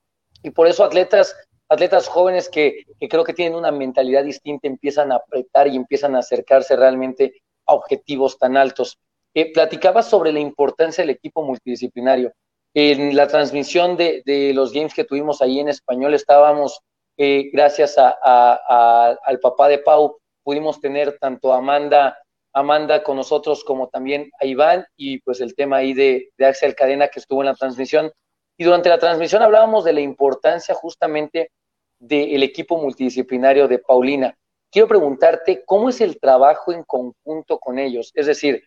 [0.44, 1.34] Y por eso atletas
[1.70, 6.20] atletas jóvenes que, creo que tienen una mentalidad distinta, empiezan a apretar y empiezan a
[6.20, 9.00] acercarse realmente a objetivos tan altos.
[9.34, 12.34] Eh, platicabas sobre la importancia del equipo multidisciplinario.
[12.74, 16.82] En la transmisión de, los games que tuvimos ahí en español estábamos,
[17.16, 22.18] eh, gracias al papá de Pau, pudimos tener tanto a Amanda,
[22.54, 27.08] Amanda con nosotros como también a Iván y pues el tema ahí de, Axel Cadena
[27.08, 28.12] que estuvo en la transmisión.
[28.58, 31.52] Y durante la transmisión hablábamos de la importancia justamente
[32.00, 34.36] del equipo multidisciplinario de Paulina.
[34.72, 38.12] Quiero preguntarte, ¿cómo es el trabajo en conjunto con ellos?
[38.16, 38.64] Es decir,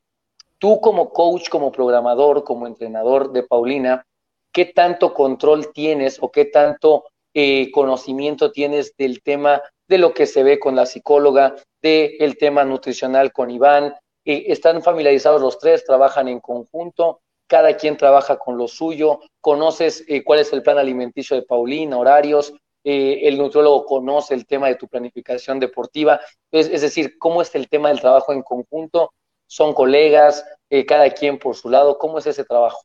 [0.58, 4.06] tú como coach, como programador, como entrenador de Paulina,
[4.52, 10.26] ¿qué tanto control tienes o qué tanto eh, conocimiento tienes del tema de lo que
[10.26, 13.94] se ve con la psicóloga, del tema nutricional con Iván?
[14.24, 15.84] Eh, ¿Están familiarizados los tres?
[15.84, 17.20] ¿Trabajan en conjunto?
[17.46, 21.98] cada quien trabaja con lo suyo, conoces eh, cuál es el plan alimenticio de Paulina,
[21.98, 26.20] horarios, eh, el nutriólogo conoce el tema de tu planificación deportiva,
[26.52, 29.12] es, decir, cómo es el tema del trabajo en conjunto,
[29.48, 30.44] son colegas,
[30.86, 32.84] cada quien por su lado, ¿cómo es ese trabajo?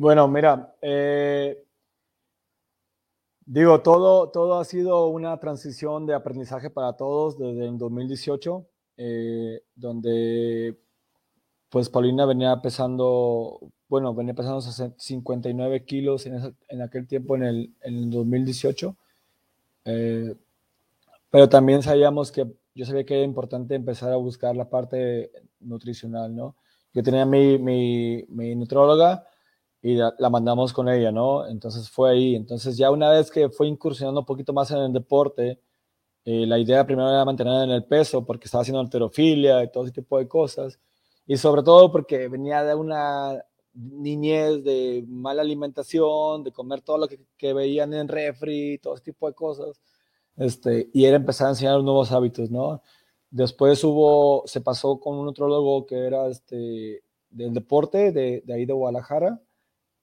[0.00, 0.74] Bueno, mira,
[3.44, 8.66] digo, todo, todo ha sido una transición de aprendizaje para todos desde el 2018,
[9.74, 10.78] donde
[11.68, 13.60] pues Paulina venía pesando,
[13.90, 18.96] bueno, venía pesando 59 kilos en, en aquel tiempo, en el, en el 2018.
[19.84, 20.34] Eh,
[21.28, 26.34] pero también sabíamos que yo sabía que era importante empezar a buscar la parte nutricional,
[26.34, 26.56] ¿no?
[26.94, 29.26] Yo tenía mi, mi, mi nutróloga
[29.82, 31.46] y la, mandamos con ella, ¿no?
[31.46, 32.34] Entonces fue ahí.
[32.36, 35.60] Entonces ya una vez que fue incursionando un poquito más en el deporte,
[36.24, 39.84] eh, la idea primero era mantener en el peso porque estaba haciendo alterofilia y todo
[39.84, 40.78] ese tipo de cosas
[41.26, 47.08] y sobre todo porque venía de una niñez de mala alimentación, de comer todo lo
[47.08, 49.80] que, veían en refri, todo ese tipo de cosas,
[50.36, 52.82] este, y era empezar a enseñar nuevos hábitos, ¿no?
[53.30, 58.66] Después hubo, se pasó con un nutrólogo que era este, del deporte, de, de ahí
[58.66, 59.40] de Guadalajara,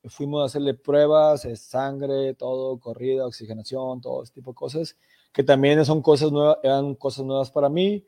[0.10, 4.98] fuimos a hacerle pruebas, de sangre, todo, corrida, oxigenación, todo ese tipo de cosas,
[5.34, 8.04] que también son cosas nuevas, eran cosas nuevas para mí,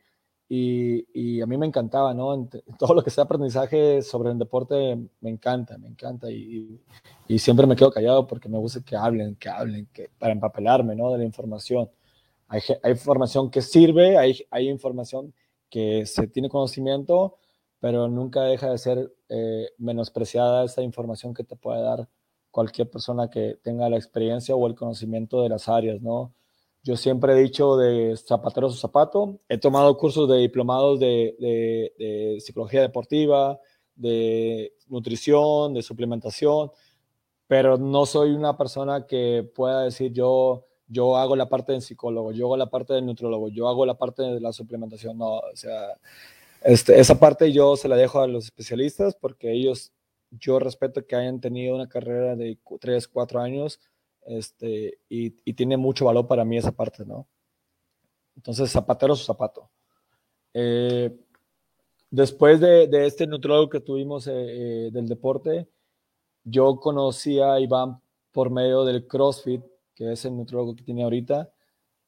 [0.51, 2.49] y, a mí me encantaba, ¿no?
[2.79, 6.81] Todo lo que sea aprendizaje sobre el deporte me encanta, me encanta y,
[7.37, 11.11] siempre me quedo callado porque me gusta que hablen, que hablen, que, para empapelarme, ¿no?
[11.11, 11.89] De la información.
[12.47, 15.33] Hay, hay información que sirve, hay, hay información
[15.69, 17.37] que se tiene conocimiento,
[17.79, 22.09] pero nunca deja de ser eh, menospreciada esa información que te puede dar
[22.51, 26.33] cualquier persona que tenga la experiencia o el conocimiento de las áreas, ¿no?
[26.83, 29.39] Yo siempre he dicho de zapatero a su zapato.
[29.49, 33.59] He tomado cursos de diplomados de, psicología deportiva,
[33.95, 36.71] de nutrición, de suplementación,
[37.47, 42.31] pero no soy una persona que pueda decir yo, yo hago la parte del psicólogo,
[42.31, 45.17] yo hago la parte del nutrólogo, yo hago la parte de la suplementación.
[45.17, 45.99] No, o sea,
[46.61, 49.93] este, esa parte yo se la dejo a los especialistas porque ellos,
[50.31, 53.79] yo respeto que hayan tenido una carrera de 3, 4 años
[54.25, 57.27] este, y, tiene mucho valor para mí esa parte, ¿no?
[58.35, 59.69] Entonces, zapatero su zapato.
[60.53, 61.15] Eh,
[62.11, 65.67] después de, este nutrólogo que tuvimos eh, eh, del deporte,
[66.43, 69.63] yo conocí a Iván por medio del CrossFit,
[69.95, 71.51] que es el nutrólogo que tiene ahorita,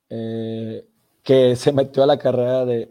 [0.08, 2.86] que se metió a la carrera de,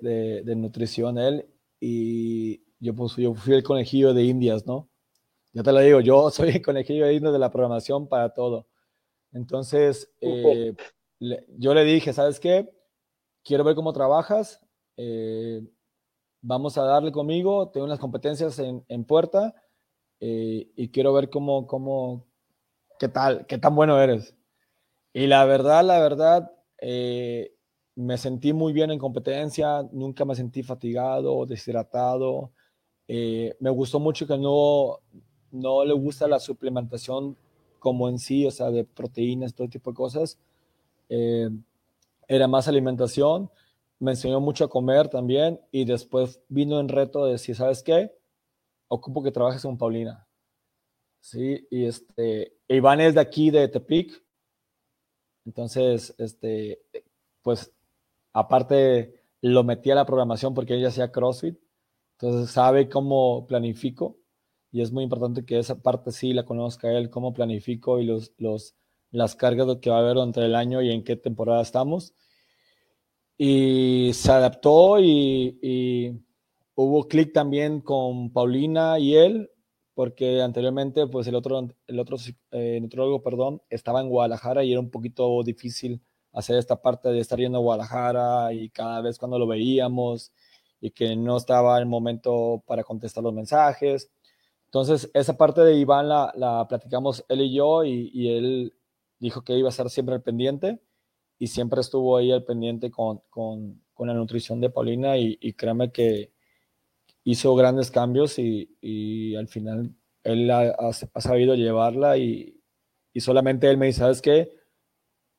[0.45, 1.47] de, nutrición él
[1.81, 4.89] y yo, pues, yo fui el conejillo de indias, ¿no?
[5.53, 8.69] Ya te lo digo, yo soy el conejillo de indias de la programación para todo.
[9.33, 10.75] Entonces, eh,
[11.59, 12.71] yo le dije, ¿sabes qué?
[13.43, 14.61] Quiero ver cómo trabajas,
[14.97, 15.63] eh,
[16.43, 19.55] vamos a darle conmigo, tengo unas competencias en, puerta
[20.21, 22.27] eh, y quiero ver cómo, cómo,
[22.99, 24.37] qué tal, qué tan bueno eres.
[25.13, 26.53] Y la verdad, la verdad,
[27.97, 32.53] me sentí muy bien en competencia, nunca me sentí fatigado, deshidratado.
[33.09, 35.01] me gustó mucho que no,
[35.51, 37.37] no le gusta la suplementación
[37.81, 40.39] como en sí, o sea, de proteínas, todo tipo de cosas.
[41.09, 41.51] Eh,
[42.29, 43.51] era más alimentación,
[43.99, 48.13] me enseñó mucho a comer también y después vino en reto de decir, ¿sabes qué?
[48.87, 50.29] Ocupo que trabajes con Paulina.
[51.21, 54.23] Sí, y este, Iván es de aquí, de Tepic.
[55.45, 56.81] Entonces, este,
[57.43, 57.73] pues,
[58.33, 61.59] aparte lo metí a la programación porque ella hacía CrossFit.
[62.19, 64.19] Entonces, sabe cómo planifico
[64.73, 68.33] y es muy importante que esa parte sí la conozca él, cómo planifico y los,
[68.39, 68.77] los,
[69.11, 72.15] las cargas que va a haber entre el año y en qué temporada estamos.
[73.37, 76.23] Y se adaptó y,
[76.75, 79.51] hubo clic también con Paulina y él,
[79.95, 82.17] porque anteriormente pues el otro, el otro
[82.53, 82.81] eh,
[83.25, 87.59] perdón, estaba en Guadalajara y era un poquito difícil hacer esta parte de estar yendo
[87.59, 90.33] a Guadalajara y cada vez cuando lo veíamos
[90.81, 94.11] y que no estaba el momento para contestar los mensajes.
[94.67, 98.75] Entonces, esa parte de Iván la, la platicamos él y yo y, él
[99.19, 100.81] dijo que iba a estar siempre al pendiente
[101.39, 105.55] y siempre estuvo ahí al pendiente con, con, con la nutrición de Paulina y, y,
[105.55, 106.33] créeme que
[107.25, 112.57] hizo grandes cambios y, y al final él ha, ha, sabido llevarla y,
[113.17, 114.53] solamente él me dice, ¿sabes qué?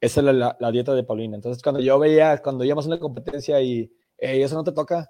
[0.01, 1.35] Esa es la, dieta de Paulina.
[1.35, 5.09] Entonces, cuando yo veía, cuando íbamos a una competencia y, eso no te toca,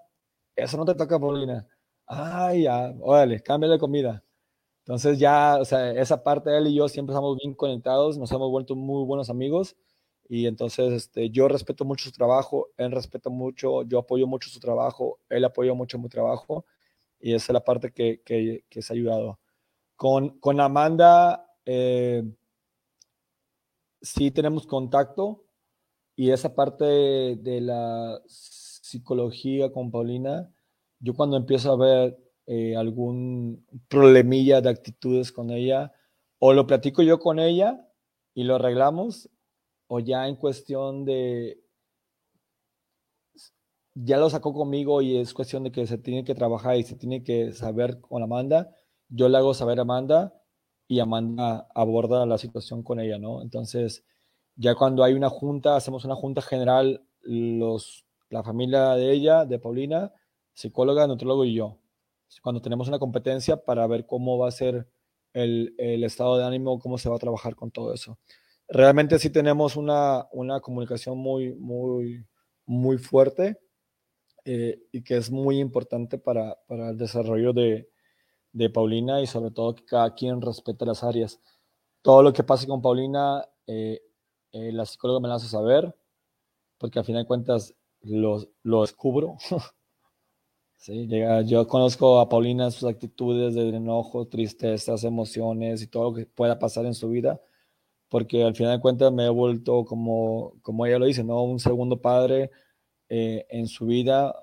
[0.56, 1.68] eso no te toca, Paulina.
[2.06, 4.24] Ay, ya, órale, cambia de comida.
[4.86, 8.50] Entonces ya, o sea, esa parte él y yo siempre estamos bien conectados, nos hemos
[8.52, 9.76] vuelto muy buenos amigos
[10.28, 14.60] y entonces este, yo respeto mucho su trabajo, él respeta mucho, yo apoyo mucho su
[14.60, 16.66] trabajo, él apoya mucho mi trabajo
[17.20, 19.40] y esa es la parte que, que, que se ha ayudado.
[19.96, 22.24] Con, con Amanda, eh,
[24.02, 25.46] sí tenemos contacto
[26.16, 30.52] y esa parte de la psicología con Paulina,
[31.00, 35.94] yo cuando empiezo a ver eh, algún problemilla de actitudes con ella,
[36.40, 37.88] o lo platico yo con ella
[38.34, 39.30] y lo arreglamos,
[39.88, 41.62] o ya en cuestión de,
[43.94, 46.96] ya lo sacó conmigo y es cuestión de que se tiene que trabajar y se
[46.96, 48.76] tiene que saber con Amanda,
[49.10, 50.41] yo le hago saber a Amanda
[50.92, 53.42] y Amanda aborda la situación con ella, ¿no?
[53.42, 54.04] Entonces,
[54.58, 59.58] ya cuando hay una junta, hacemos una junta general, los, la familia de ella, de
[59.58, 60.12] Paulina,
[60.54, 61.78] psicóloga, nutrólogo y yo.
[62.44, 64.86] Cuando tenemos una competencia para ver cómo va a ser
[65.32, 68.20] el, el, estado de ánimo, cómo se va a trabajar con todo eso.
[68.68, 72.26] Realmente sí tenemos una, una comunicación muy, muy,
[72.66, 73.62] muy fuerte
[74.44, 77.91] eh, y que es muy importante para, para el desarrollo de,
[78.54, 81.40] de, Paulina y sobre todo que cada quien respete las áreas.
[82.02, 84.02] Todo lo que pase con Paulina, eh,
[84.52, 85.96] eh, la psicóloga me la hace saber,
[86.78, 89.38] porque al final de cuentas lo, lo descubro.
[90.84, 91.08] Sí,
[91.46, 96.58] yo conozco a Paulina, sus actitudes de enojo, tristezas, emociones y todo lo que pueda
[96.58, 97.40] pasar en su vida,
[98.10, 101.44] porque al final de cuentas me he vuelto, como, como ella lo dice, ¿no?
[101.44, 102.50] un segundo padre
[103.10, 104.34] eh, en su vida.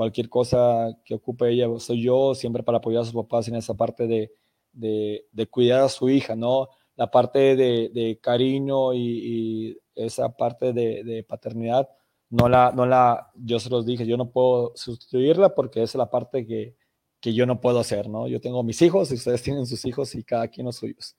[0.00, 3.74] Cualquier cosa que ocupe ella, soy yo siempre para apoyar a sus papás en esa
[3.74, 4.32] parte de,
[4.72, 6.68] de, cuidar a su hija, ¿no?
[6.96, 11.88] La parte de, cariño y, y, esa parte de paternidad
[12.30, 16.08] no la, no la, yo se los dije, yo no puedo sustituirla porque es la
[16.08, 16.76] parte que,
[17.20, 18.28] que yo no puedo hacer, ¿no?
[18.28, 21.16] Yo tengo mis hijos y ustedes tienen sus hijos y cada quien los suyos,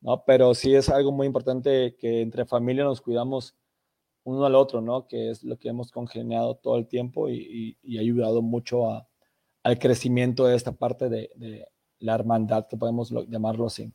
[0.00, 0.24] ¿no?
[0.24, 3.54] Pero sí es algo muy importante que entre familia nos cuidamos
[4.26, 5.06] uno al otro, ¿no?
[5.06, 9.06] Que es lo que hemos congeniado todo el tiempo y, y, ayudado mucho a,
[9.62, 11.64] al crecimiento de esta parte de, de
[12.00, 13.92] la hermandad, que podemos llamarlo así.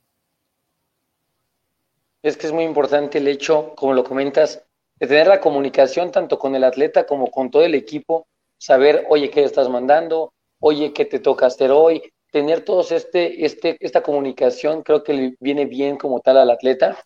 [2.24, 4.64] Es que es muy importante el hecho, como lo comentas,
[4.96, 9.30] de tener la comunicación tanto con el atleta como con todo el equipo, saber, oye,
[9.30, 10.32] ¿qué estás mandando?
[10.62, 12.02] Oye, ¿qué te toca hacer hoy?
[12.32, 16.98] Tener todos este, este, esta comunicación creo que le viene bien como tal al atleta,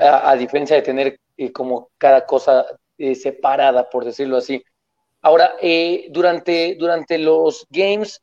[0.00, 2.66] a, diferencia de tener eh, como cada cosa
[2.98, 4.62] eh, separada, por decirlo así.
[5.22, 8.20] Ahora, eh, durante, durante los games,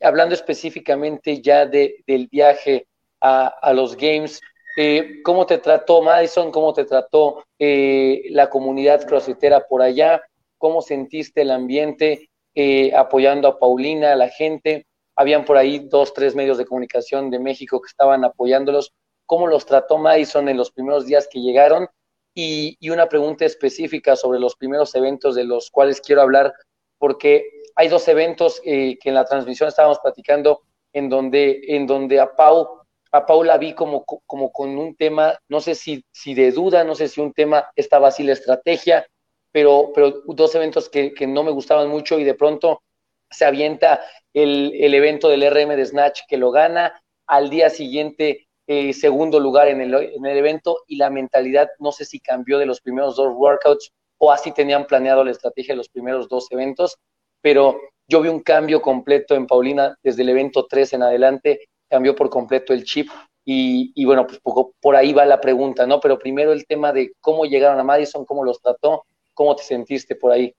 [0.00, 2.86] hablando específicamente ya de, del viaje
[3.20, 4.40] a, a los games,
[4.76, 6.52] eh, ¿Cómo te trató Madison?
[6.52, 10.22] ¿Cómo te trató eh, la comunidad crossfitera por allá?
[10.58, 14.86] ¿Cómo sentiste el ambiente eh, apoyando a Paulina, a la gente?
[15.20, 18.94] Habían por ahí dos, tres medios de comunicación de México que estaban apoyándolos.
[19.26, 21.88] ¿Cómo los trató Madison en los primeros días que llegaron?
[22.34, 26.54] Y, y una pregunta específica sobre los primeros eventos de los cuales quiero hablar,
[26.96, 30.62] porque hay dos eventos que en la transmisión estábamos platicando
[30.94, 32.80] en donde, en donde a Pau
[33.12, 36.94] a Paula vi como, como con un tema, no sé si, si de duda, no
[36.94, 39.06] sé si un tema estaba así la estrategia,
[39.52, 42.82] pero, pero dos eventos que, que no me gustaban mucho y de pronto
[43.28, 44.00] se avienta
[44.34, 49.68] el, evento del RM de Snatch que lo gana, al día siguiente eh, segundo lugar
[49.68, 53.16] en el, en el evento y la mentalidad no sé si cambió de los primeros
[53.16, 56.96] dos workouts o así tenían planeado la estrategia de los primeros dos eventos,
[57.40, 61.60] pero yo vi un cambio completo en Paulina desde el evento 3 en adelante
[61.90, 63.08] cambió por completo el chip.
[63.44, 65.98] Y, y bueno, pues poco, por ahí va la pregunta, ¿no?
[65.98, 69.04] Pero primero el tema de cómo llegaron a Madison, cómo los trató,
[69.34, 70.54] cómo te sentiste por ahí.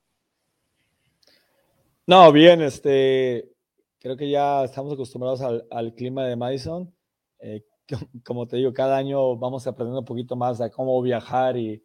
[2.07, 3.47] No, bien, este,
[4.01, 6.93] creo que ya estamos acostumbrados al, al clima de Madison.
[7.39, 7.63] Eh,
[8.25, 11.83] como te digo, cada año vamos aprendiendo un poquito más de cómo viajar y,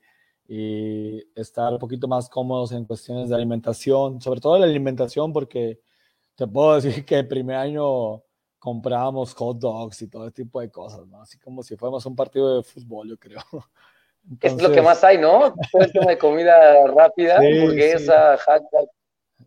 [0.48, 5.80] y, estar un poquito más cómodos en cuestiones de alimentación, sobre todo la alimentación, porque
[6.34, 8.22] te puedo decir que el primer año
[8.58, 11.20] comprábamos hot dogs y todo ese tipo de cosas, ¿no?
[11.20, 13.40] Así como si fuéramos un partido de fútbol, yo creo.
[14.40, 15.54] es lo que más hay, ¿no?
[15.70, 18.88] Todo el tema de comida rápida, hamburguesa, hot dog.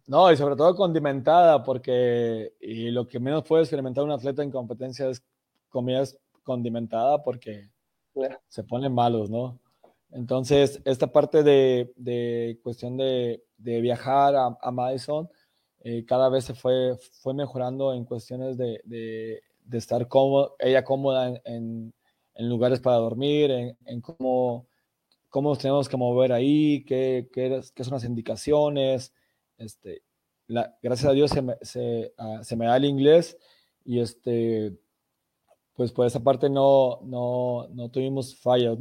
[0.09, 4.49] No, y sobre todo condimentada, porque y lo que menos puede experimentar un atleta en
[4.49, 5.23] competencia es
[5.69, 6.03] comida
[6.43, 7.69] condimentada, porque
[8.47, 9.59] se ponen malos, ¿no?
[10.09, 15.29] Entonces, esta parte de, de cuestión de, de, viajar a, a Madison,
[15.81, 20.83] eh, cada vez se fue, fue mejorando en cuestiones de, de, de estar cómodo, ella
[20.83, 21.93] cómoda en,
[22.33, 24.65] en, lugares para dormir, en, en, cómo,
[25.29, 29.13] cómo nos tenemos que mover ahí, qué, qué, qué son las indicaciones.
[29.59, 30.01] Este,
[30.81, 33.37] gracias a Dios se me, se, me da el inglés
[33.83, 34.75] y este,
[35.75, 36.99] pues por esa parte no,
[37.91, 38.77] tuvimos fallas.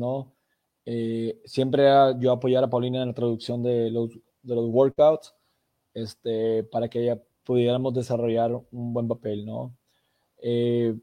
[0.87, 4.11] Eh, siempre era yo apoyar a Paulina en la traducción de los,
[4.45, 5.35] workouts
[5.93, 9.47] este, para que ella pudiéramos desarrollar un buen papel.
[10.39, 10.95] Eh,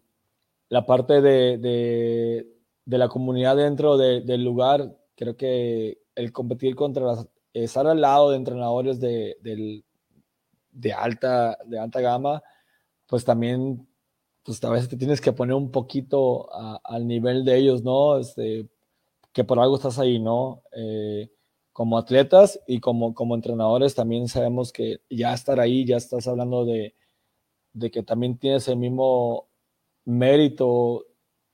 [0.69, 2.47] la parte de,
[2.85, 7.27] la comunidad dentro de, del lugar, creo que el competir contra las,
[7.63, 9.37] estar al lado de entrenadores de,
[10.71, 12.43] de, alta, de alta gama,
[13.07, 13.87] pues también,
[14.43, 16.49] pues a veces te tienes que poner un poquito
[16.83, 18.17] al nivel de ellos, ¿no?
[18.19, 18.67] Este,
[19.31, 20.63] que por algo estás ahí, ¿no?
[20.75, 21.29] Eh,
[21.71, 26.65] como atletas y como, como entrenadores también sabemos que ya estar ahí, ya estás hablando
[26.65, 26.95] de,
[27.73, 29.49] de que también tienes el mismo
[30.05, 31.05] mérito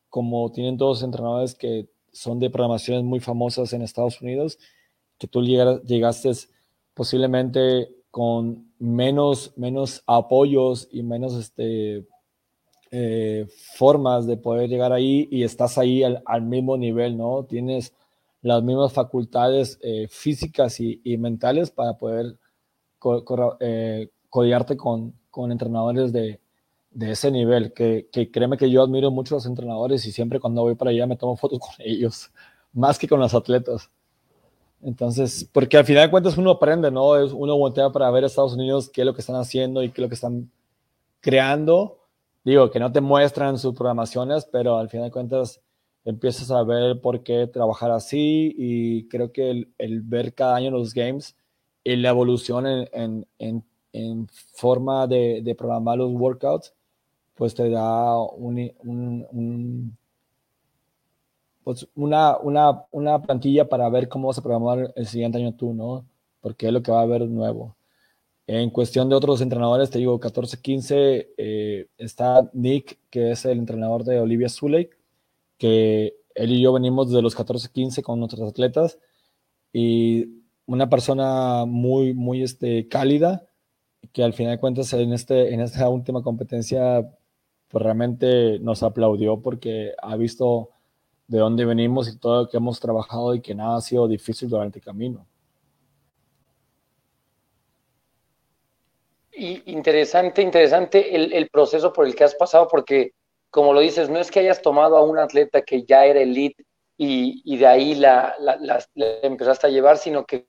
[0.09, 4.59] como tienen todos los entrenadores que son de programaciones muy famosas en Estados Unidos,
[5.21, 6.31] que tú llegaste
[6.95, 12.07] posiblemente con menos, menos apoyos y menos este,
[12.89, 13.45] eh,
[13.75, 17.43] formas de poder llegar ahí y estás ahí al, mismo nivel, ¿no?
[17.43, 17.93] Tienes
[18.41, 22.39] las mismas facultades eh, físicas y, mentales para poder
[22.97, 23.23] co
[23.59, 26.39] eh, con entrenadores de,
[26.89, 30.39] de, ese nivel, que, que, créeme que yo admiro mucho a los entrenadores y siempre
[30.39, 32.31] cuando voy para allá me tomo fotos con ellos,
[32.73, 33.91] más que con los atletas.
[34.83, 37.11] Entonces, porque al final de cuentas uno aprende, ¿no?
[37.11, 40.01] Uno voltea para ver a Estados Unidos qué es lo que están haciendo y qué
[40.01, 40.51] es lo que están
[41.19, 41.99] creando.
[42.43, 45.61] Digo, que no te muestran sus programaciones, pero al final de cuentas
[46.05, 50.93] empiezas a ver por qué trabajar así y creo que el, ver cada año los
[50.93, 51.35] games
[51.83, 53.27] y la evolución en,
[54.53, 56.73] forma de, de, programar los workouts,
[57.35, 59.97] pues te da un
[61.63, 65.73] pues una, una, una, plantilla para ver cómo vas a programar el siguiente año tú,
[65.73, 66.05] ¿no?
[66.41, 67.75] Porque es lo que va a haber nuevo.
[68.47, 74.03] En cuestión de otros entrenadores, te digo, 14-15 eh, está Nick, que es el entrenador
[74.03, 74.89] de Olivia Zuley,
[75.57, 78.99] que él y yo venimos desde los 14, 15 con nuestros atletas
[79.71, 83.45] y una persona muy, muy este, cálida,
[84.11, 87.07] que al final de cuentas en, este, en esta última competencia
[87.71, 90.69] pues realmente nos aplaudió porque ha visto
[91.31, 94.49] de dónde venimos y todo lo que hemos trabajado y que nada ha sido difícil
[94.49, 95.25] durante el camino.
[99.31, 103.13] Y interesante, interesante el, el proceso por el que has pasado porque
[103.49, 106.65] como lo dices, no es que hayas tomado a un atleta que ya era elite
[106.97, 110.47] y, y de ahí la, la, la, la, empezaste a llevar, sino que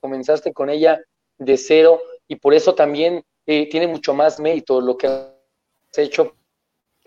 [0.00, 1.00] comenzaste con ella
[1.38, 1.98] de cero
[2.28, 6.34] y por eso también eh, tiene mucho más mérito lo que has hecho,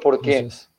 [0.01, 0.71] porque Entonces.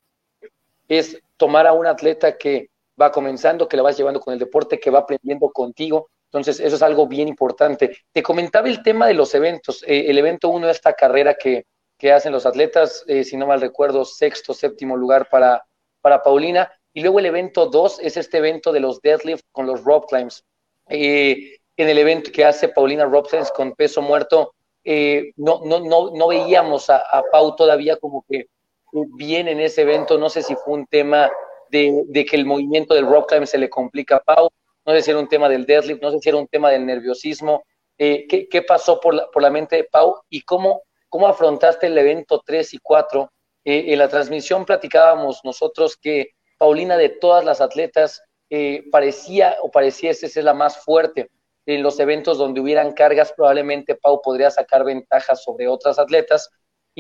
[0.88, 2.70] Es tomar a un atleta que
[3.00, 6.10] va comenzando, que la vas llevando con el deporte, que va aprendiendo contigo.
[6.24, 7.96] Entonces, eso es algo bien importante.
[8.12, 9.82] Te comentaba el tema de los eventos.
[9.86, 11.64] Eh, el evento uno de esta carrera que,
[11.96, 15.64] que hacen los atletas, eh, si no mal recuerdo, sexto, séptimo lugar para,
[16.00, 16.70] para Paulina.
[16.92, 20.44] Y luego el evento 2 es este evento de los deadlift con los rope climbs.
[20.88, 26.10] Eh, en el evento que hace Paulina climbs con peso muerto, eh, no, no, no,
[26.10, 28.46] no veíamos a, Pau todavía como que
[28.92, 30.18] bien en ese evento.
[30.18, 31.30] No sé si fue un tema
[31.70, 34.50] de, que el movimiento del rope climb se le complica a Pau,
[34.86, 36.86] no sé si era un tema del deadlift, no sé si era un tema del
[36.86, 37.62] nerviosismo.
[37.98, 42.42] Eh, ¿qué, ¿qué, pasó por la, mente de Pau y cómo ¿Cómo afrontaste el evento
[42.44, 43.32] 3 y 4?
[43.64, 49.70] Eh, en la transmisión platicábamos nosotros que Paulina de todas las atletas eh, parecía o
[49.70, 51.30] pareciese ser la más fuerte.
[51.64, 56.50] En los eventos donde hubieran cargas, probablemente Pau podría sacar ventajas sobre otras atletas.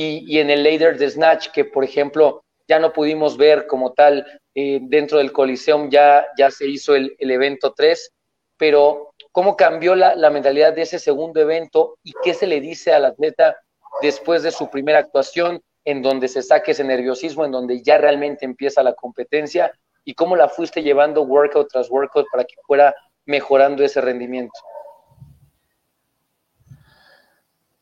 [0.00, 3.94] Y, y en el later de Snatch, que por ejemplo ya no pudimos ver como
[3.94, 4.24] tal
[4.54, 8.12] eh, dentro del Coliseum, ya, ya se hizo el, el evento 3,
[8.56, 12.92] pero ¿cómo cambió la, la mentalidad de ese segundo evento y qué se le dice
[12.92, 13.56] al atleta
[14.00, 18.44] después de su primera actuación, en donde se saque ese nerviosismo, en donde ya realmente
[18.44, 19.72] empieza la competencia
[20.04, 22.94] y cómo la fuiste llevando workout tras workout para que fuera
[23.24, 24.60] mejorando ese rendimiento.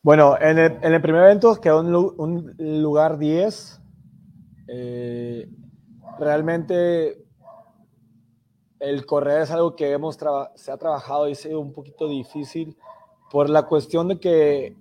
[0.06, 3.82] Bueno, en el, primer evento quedó un, un lugar 10.
[4.68, 5.50] Eh,
[6.20, 7.24] realmente
[8.78, 10.16] el correr es algo que hemos
[10.54, 12.76] se ha trabajado y sido un poquito difícil
[13.32, 14.76] por la cuestión de que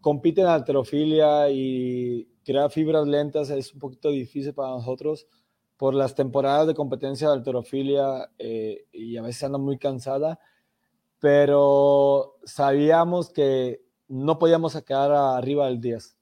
[0.00, 5.28] compiten en alterofilia y crear fibras lentas es un poquito difícil para nosotros
[5.76, 10.40] por las temporadas de competencia de alterofilia eh, y a veces ando muy cansada,
[11.20, 13.83] pero sabíamos que
[14.14, 16.16] no podíamos quedar arriba del 10.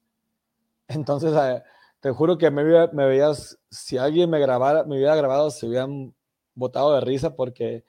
[0.88, 1.62] Entonces, eh,
[2.00, 6.14] te juro que me, me veías, si alguien me grabara, me hubiera grabado, se hubieran
[6.54, 7.84] botado de risa porque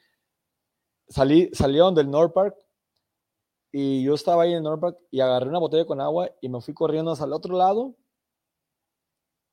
[1.07, 2.55] salí, salieron del North Park
[3.71, 6.61] y yo estaba ahí en North Park y agarré una botella con agua y me
[6.61, 7.95] fui corriendo hacia el otro lado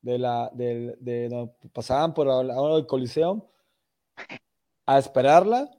[0.01, 3.49] de la de, de pasaban por el lado del Coliseo
[4.85, 5.71] a esperarla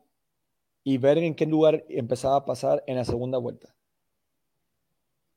[0.83, 3.72] y ver en qué lugar empezaba a pasar en la segunda vuelta.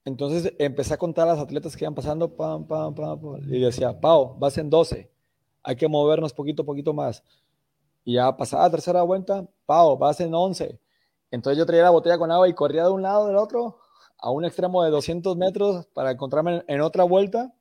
[0.05, 3.19] Entonces empecé a contar a las atletas que iban pasando, pam, pam, pam,
[3.51, 5.11] y decía, Pau, vas en 12,
[5.63, 7.23] hay que movernos poquito, poquito más.
[8.03, 10.79] Y ya pasaba la tercera vuelta, Pau, vas en 11.
[11.31, 13.79] Entonces yo traía la botella con agua y corría de un lado del otro
[14.19, 17.53] a un extremo de 200 metros para encontrarme en, otra vuelta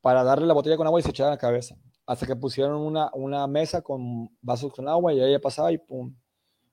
[0.00, 1.76] para darle la botella con agua y se echaba la cabeza.
[2.04, 6.16] Hasta que pusieron una, mesa con vasos con agua y ahí pasaba y pum.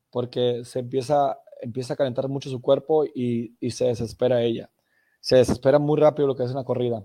[0.09, 4.71] Porque se empieza, a calentar mucho su cuerpo y se desespera ella.
[5.20, 7.03] Se desespera muy rápido lo que es una corrida.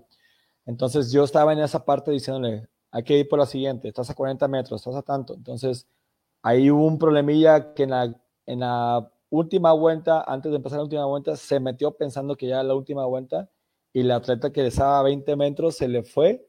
[0.65, 4.15] Entonces yo estaba en esa parte diciéndole, hay que ir por la siguiente, estás a
[4.15, 5.33] 40 metros, estás a tanto.
[5.33, 5.87] Entonces,
[6.43, 10.83] ahí hubo un problemilla que en la, en la última vuelta, antes de empezar la
[10.83, 13.49] última vuelta, se metió pensando que ya la última vuelta
[13.93, 16.47] y la atleta que estaba a 20 metros se le fue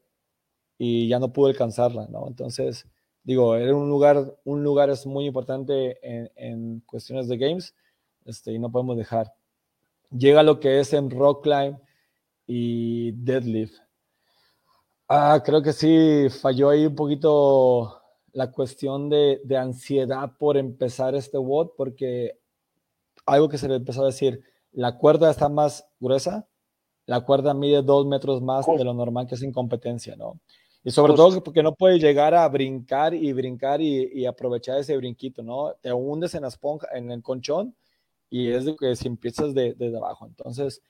[0.77, 2.27] y ya no pudo alcanzarla, ¿no?
[2.27, 2.87] Entonces,
[3.23, 7.75] digo, era un lugar, un lugar es muy importante en, en cuestiones de games
[8.25, 9.33] este, y no podemos dejar.
[10.17, 11.77] Llega lo que es en rock climb
[12.47, 13.79] y deadlift.
[15.07, 18.01] Ah, creo que sí, falló ahí un poquito
[18.31, 22.39] la cuestión de, de ansiedad por empezar este WOD, porque
[23.25, 24.41] algo que se le empezó a decir,
[24.71, 26.47] la cuerda está más gruesa,
[27.05, 30.39] la cuerda mide dos metros más de lo normal que es incompetencia, ¿no?
[30.83, 34.95] Y sobre todo porque no puedes llegar a brincar y brincar y, y, aprovechar ese
[34.97, 35.73] brinquito, ¿no?
[35.81, 37.75] Te hundes en la esponja, en el conchón
[38.35, 40.25] y es de que si empiezas de, desde abajo.
[40.25, 40.81] Entonces,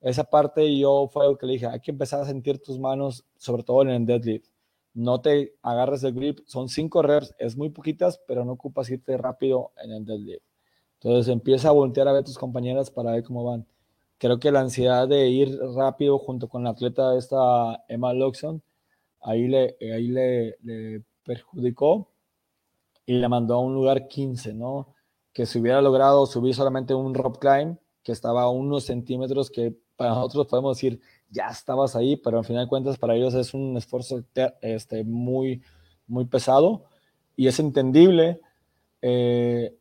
[0.00, 3.26] esa parte yo fue algo que le dije, hay que empezar a sentir tus manos,
[3.36, 4.48] sobre todo en el deadlift.
[4.94, 9.18] No te agarres el grip, son cinco reps, es muy poquitas, pero no ocupas irte
[9.18, 10.44] rápido en el deadlift.
[10.94, 13.66] Entonces empieza a voltear a ver a tus compañeras para ver cómo van.
[14.16, 18.62] Creo que la ansiedad de ir rápido junto con la atleta esta Emma Luxon,
[19.20, 22.08] ahí le, ahí le, le perjudicó
[23.04, 24.94] y le mandó a un lugar 15, ¿no?
[25.34, 29.76] Que si hubiera logrado subir solamente un rope climb, que estaba a unos centímetros que
[29.96, 33.52] para nosotros podemos decir, ya estabas ahí, pero al final de cuentas para ellos es
[33.54, 34.22] un esfuerzo
[34.62, 35.62] este, muy,
[36.06, 36.84] muy pesado
[37.36, 38.40] y es entendible.
[39.02, 39.76] Eh,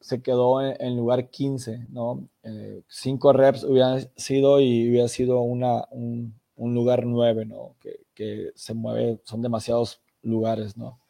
[0.00, 2.28] se quedó en, lugar 15, ¿no?
[2.44, 7.74] Eh, cinco reps hubieran sido y hubiera sido una, un, un lugar 9, ¿no?
[7.80, 11.00] Que, que, se mueve, son demasiados lugares, ¿no?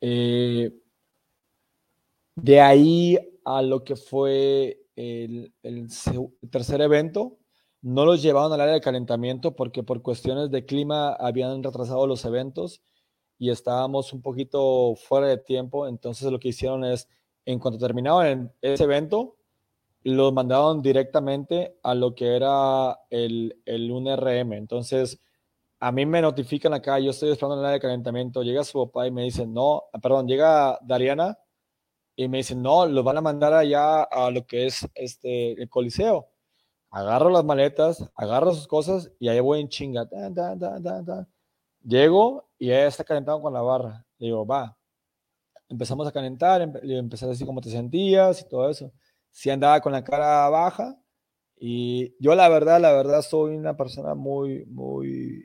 [0.00, 0.74] Eh,
[2.42, 5.52] de ahí a lo que fue el,
[6.50, 7.38] tercer evento,
[7.82, 12.24] no los llevaron al área de calentamiento porque por cuestiones de clima habían retrasado los
[12.24, 12.82] eventos
[13.38, 15.88] y estábamos un poquito fuera de tiempo.
[15.88, 17.08] Entonces lo que hicieron es,
[17.46, 19.36] en cuanto terminaron ese evento,
[20.02, 24.52] los mandaron directamente a lo que era el, el UNRM.
[24.52, 25.20] Entonces,
[25.78, 28.86] a mí me notifican acá, yo estoy esperando en el área de calentamiento, llega su
[28.86, 31.38] papá y me dice, no, perdón, llega Dariana
[32.24, 35.68] y me dice, no, los van a mandar allá a lo que es este, el
[35.68, 36.30] Coliseo
[36.90, 40.08] agarro las maletas, agarro sus cosas y ahí voy en chinga.
[41.82, 44.04] Llego y ella está calentando con la barra.
[44.18, 44.76] Le digo, va.
[45.68, 48.92] Empezamos a calentar, le empecé a decir te sentías y todo eso.
[49.30, 51.00] Si andaba con la cara baja
[51.56, 55.44] y yo la verdad, la verdad soy una persona muy, muy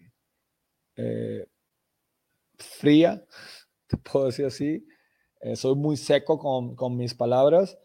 [0.95, 1.45] eh,
[2.57, 3.23] fría,
[3.87, 4.87] te puedo decir así.
[5.45, 7.77] Eh, soy muy seco con, con mis palabras.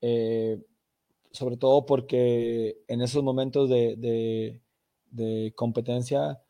[0.00, 0.60] Eh,
[1.32, 4.60] sobre todo porque en esos momentos de,
[5.10, 6.40] de, competencia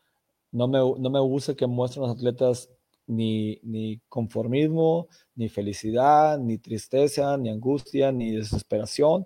[0.51, 2.69] no me, no me, gusta que muestren los atletas
[3.07, 9.25] ni, ni, conformismo, ni felicidad, ni tristeza, ni angustia, ni desesperación,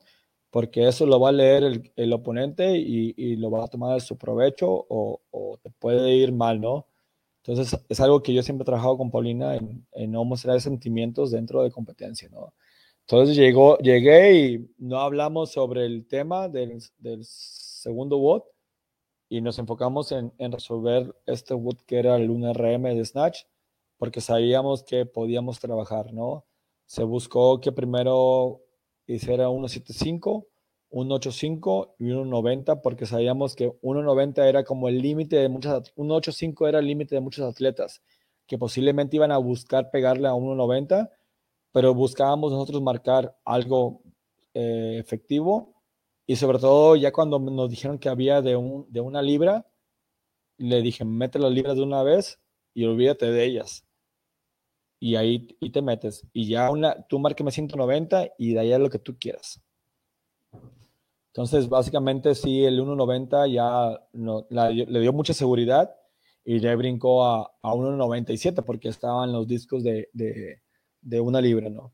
[0.49, 3.99] porque eso lo va a leer el, oponente y, y, lo va a tomar a
[3.99, 6.87] su provecho o, o, te puede ir mal, ¿no?
[7.45, 11.31] Entonces es algo que yo siempre he trabajado con Paulina en, en no mostrar sentimientos
[11.31, 12.53] dentro de competencia, ¿no?
[13.01, 18.41] Entonces llegó, llegué y no hablamos sobre el tema del, del segundo WOD
[19.29, 23.43] y nos enfocamos en, en resolver este WOD que era el 1RM de Snatch
[23.97, 26.45] porque sabíamos que podíamos trabajar, ¿no?
[26.87, 28.61] Se buscó que primero
[29.05, 30.47] hiciera 175,
[30.95, 36.79] 185 y 190 porque sabíamos que 190 era como el límite de muchas, 185 era
[36.79, 38.01] el límite de muchos atletas
[38.47, 41.09] que posiblemente iban a buscar pegarle a 190,
[41.71, 44.01] pero buscábamos nosotros marcar algo
[44.53, 45.73] eh, efectivo
[46.25, 49.65] y sobre todo ya cuando nos dijeron que había de, un, de una libra,
[50.57, 52.39] le dije, mete las libras de una vez
[52.73, 53.85] y olvídate de ellas
[54.99, 56.25] y ahí y te metes.
[56.33, 59.61] Y ya una, tú márqueme 190 y de ahí es lo que tú quieras.
[61.35, 65.93] Entonces, básicamente, sí, el 1.90 ya le dio mucha seguridad
[66.45, 70.09] y ya brincó a, a 1.97 porque estaban los discos de,
[71.19, 71.93] una libra, ¿no?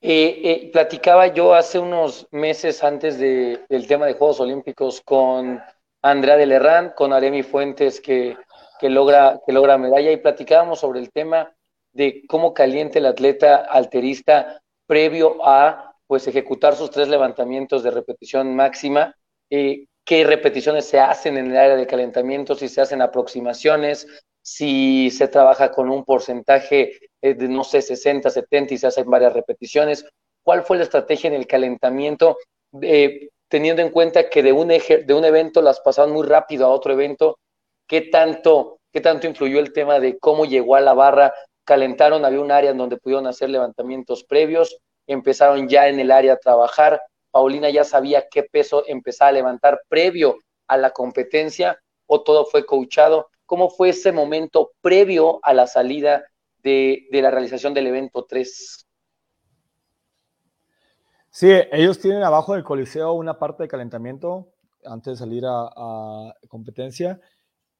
[0.00, 5.60] Eh, eh, platicaba yo hace unos meses antes de, del tema de Juegos Olímpicos con
[6.02, 8.36] Andrea de Lerrán, con Aremi Fuentes, que
[8.78, 11.52] que logra, que logra medalla y platicábamos sobre el tema
[11.92, 18.56] de cómo caliente el atleta alterista previo a pues ejecutar sus tres levantamientos de repetición
[18.56, 19.14] máxima,
[19.50, 24.08] eh, qué repeticiones se hacen en el área de calentamiento, si se hacen aproximaciones,
[24.42, 29.08] si se trabaja con un porcentaje eh, de, no sé, 60, 70 y se hacen
[29.08, 30.06] varias repeticiones,
[30.42, 32.38] cuál fue la estrategia en el calentamiento,
[32.80, 36.70] eh, teniendo en cuenta que de un, de un evento las pasaban muy rápido a
[36.70, 37.38] otro evento
[37.86, 41.34] qué tanto, qué tanto influyó el tema de cómo llegó a la barra,
[41.64, 44.78] calentaron, había un área en donde pudieron hacer levantamientos previos,
[45.08, 47.02] empezaron ya en el área a trabajar,
[47.32, 50.36] Paulina ya sabía qué peso empezar a levantar previo
[50.68, 56.24] a la competencia o todo fue coachado, cómo fue ese momento previo a la salida
[56.62, 58.86] de, la realización del evento 3.
[61.30, 64.52] Sí, ellos tienen abajo del coliseo una parte de calentamiento
[64.84, 67.20] antes de salir a competencia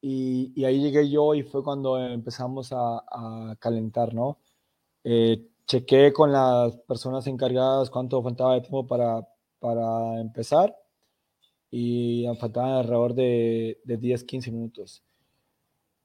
[0.00, 4.38] y, ahí llegué yo y fue cuando empezamos a, calentar, ¿no?
[5.04, 9.28] Eh, chequé con las personas encargadas cuánto faltaba de tiempo para,
[9.60, 10.74] para empezar
[11.70, 15.02] y faltaban alrededor de, de 10, 15 minutos.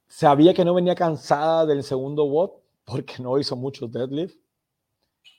[0.06, 4.38] Sabía que no venía cansada del segundo WOT porque no hizo mucho deadlift.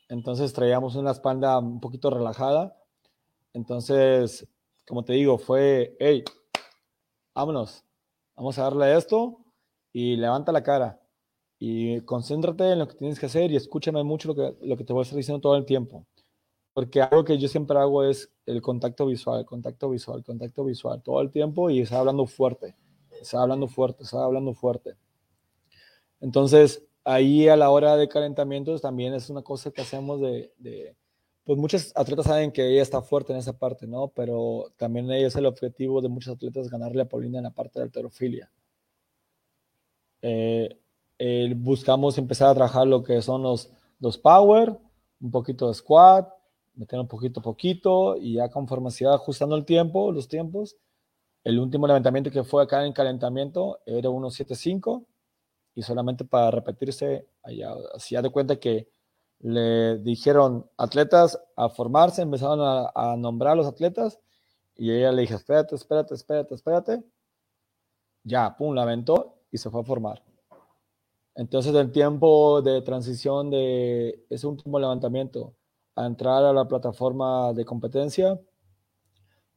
[0.09, 2.77] Entonces traíamos una espalda un poquito relajada.
[3.53, 4.49] Entonces,
[4.87, 6.25] como te digo, fue, hey,
[7.35, 7.85] vámonos,
[8.35, 9.39] vamos a darle esto
[9.93, 11.04] y levanta la cara
[11.67, 14.85] y concéntrate en lo que tienes que hacer y escúchame mucho lo que, lo que
[14.85, 16.05] te voy a estar diciendo todo el tiempo.
[16.75, 21.23] Porque algo que yo siempre hago es el contacto visual, contacto visual, contacto visual, todo
[21.23, 22.77] el tiempo y está hablando fuerte,
[23.19, 24.97] está hablando fuerte, está hablando fuerte.
[26.21, 30.95] Entonces, ahí a la hora de calentamientos también es una cosa que hacemos de, de
[31.45, 34.09] pues muchos atletas saben que ella está fuerte en esa parte, ¿no?
[34.09, 37.85] Pero también es el objetivo de muchos atletas ganarle a Paulina en la parte de
[37.85, 38.51] alterofilia.
[40.21, 40.79] Eh,
[41.57, 44.79] buscamos empezar a trabajar lo que son los, los power,
[45.21, 46.29] un poquito de squat,
[46.75, 50.77] meter un poquito a poquito y ya conforme se va ajustando el tiempo, los tiempos,
[51.45, 55.05] el último levantamiento que fue acá en calentamiento era 1.75
[55.75, 57.75] y solamente para repetirse, allá,
[58.09, 58.89] ya de cuenta que
[59.41, 64.19] le dijeron atletas a formarse, empezaron a, nombrar a los atletas
[64.77, 67.05] y ella le dije, espérate, espérate, espérate, espérate.
[68.23, 70.23] Ya, pum, la aventó y se fue a formar.
[71.37, 75.55] Entonces, el tiempo de transición de ese último levantamiento
[75.97, 78.41] a entrar a la plataforma de competencia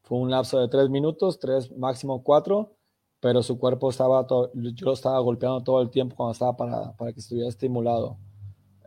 [0.04, 2.78] fue un lapso de tres minutos, tres, máximo cuatro,
[3.20, 6.96] pero su cuerpo estaba, todo, yo lo estaba golpeando todo el tiempo cuando estaba parada
[6.96, 8.18] para que estuviera estimulado.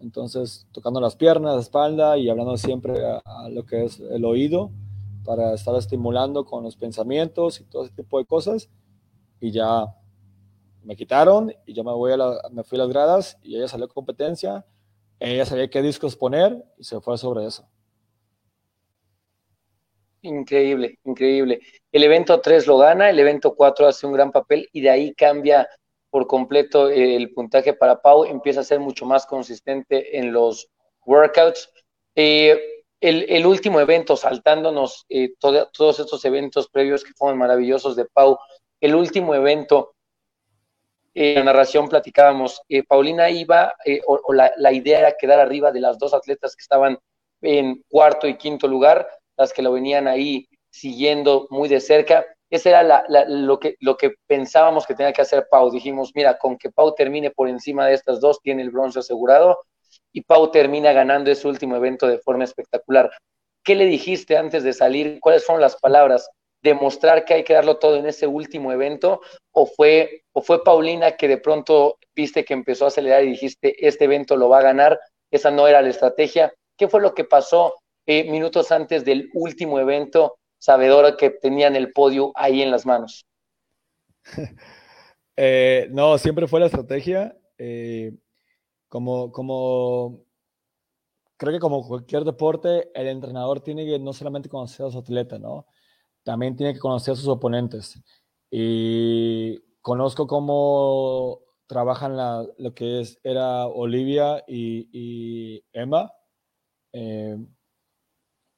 [0.01, 4.71] Entonces, tocando las piernas, la espalda y hablando siempre a, lo que es el oído
[5.25, 8.71] para estar estimulando con los pensamientos y todo ese tipo de cosas.
[9.41, 9.95] Y ya
[10.83, 12.17] me quitaron y yo me, voy a
[12.51, 14.67] me fui a las gradas y ella salió a competencia.
[15.19, 17.69] Ella sabía qué discos poner y se fue sobre eso.
[20.23, 21.61] Increíble, increíble.
[21.93, 25.15] El evento 3 lo gana, el evento 4 hace un gran papel y de ahí
[25.15, 25.69] cambia
[26.11, 30.69] por completo el puntaje para Pau, empieza a ser mucho más consistente en los
[31.07, 31.71] workouts.
[32.17, 32.59] Eh,
[33.01, 38.39] el, último evento, saltándonos eh, todos estos eventos previos que fueron maravillosos de Pau,
[38.81, 39.95] el último evento,
[41.15, 43.75] en la narración platicábamos, eh, Paulina iba,
[44.07, 46.99] o, la, la, idea era quedar arriba de las dos atletas que estaban
[47.43, 52.71] en cuarto y quinto lugar, las que lo venían ahí siguiendo muy de cerca, ese
[52.71, 52.83] era
[53.29, 55.71] lo, que, lo que pensábamos que tenía que hacer Pau.
[55.71, 59.61] Dijimos, mira, con que Pau termine por encima de estas dos, tiene el bronce asegurado
[60.13, 63.11] y Pau termina ganando ese último evento de forma espectacular.
[63.63, 65.19] ¿qué le dijiste antes de salir?
[65.21, 66.29] ¿Cuáles fueron las palabras?
[66.63, 69.21] ¿Demostrar que hay que darlo todo en ese último evento?
[69.53, 73.87] ¿O fue, ¿O fue Paulina que de pronto viste que empezó a acelerar y dijiste,
[73.87, 75.01] este evento lo va a ganar?
[75.31, 76.53] Esa no era la estrategia.
[76.77, 77.75] ¿Qué fue lo que pasó
[78.07, 83.25] eh, minutos antes del último evento, sabedora que tenían el podio ahí en las manos?
[85.43, 87.35] Eh, no, siempre fue la estrategia.
[87.57, 88.13] Eh,
[88.89, 90.23] como, como
[91.39, 95.39] creo que como cualquier deporte, el entrenador tiene que no solamente conocer a su atleta,
[95.39, 95.67] ¿no?
[96.31, 98.01] También tiene que conocer a sus oponentes.
[98.53, 102.17] Y conozco cómo trabajan
[102.57, 106.13] lo que es, era Olivia y, Emma,
[106.93, 107.37] eh,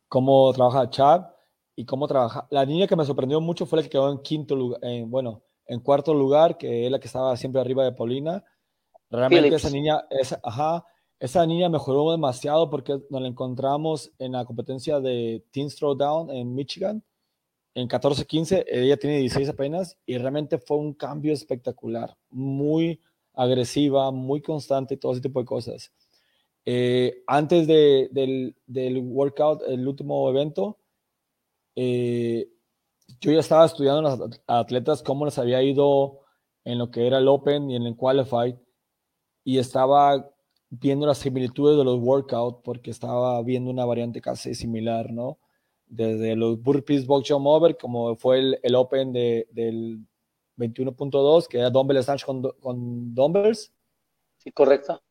[0.07, 1.23] cómo trabaja Chad
[1.75, 2.47] y cómo trabaja.
[2.51, 5.81] La niña que me sorprendió mucho fue la que quedó en quinto lugar, bueno, en
[5.81, 8.45] cuarto lugar, que es la que estaba siempre arriba de Paulina.
[9.09, 10.85] Realmente esa niña, esa, ajá,
[11.19, 16.55] esa niña mejoró demasiado porque nos la encontramos en la competencia de Teen Throwdown en
[16.55, 17.03] Michigan
[17.75, 18.65] en 14-15.
[18.67, 23.01] Ella tiene 16 apenas y realmente fue un cambio espectacular, muy
[23.35, 25.93] agresiva, muy constante y todo ese tipo de cosas.
[26.65, 30.79] Eh, antes del, del, workout, el último evento,
[31.75, 32.49] eh,
[33.21, 36.21] yo ya estaba estudiando a las atletas cómo les había ido
[36.65, 38.57] en lo que era el Open y en el Qualified
[39.45, 40.31] y estaba
[40.71, 45.39] viendo las similitudes de los workouts porque estaba viendo una variante casi similar, ¿no?
[45.93, 49.99] Desde los burpees box jump over, como fue el, el Open de, del
[50.57, 53.71] 21.2, que era dumbbell snatch con, con dumbbells.
[54.39, 55.03] Sí, correcto.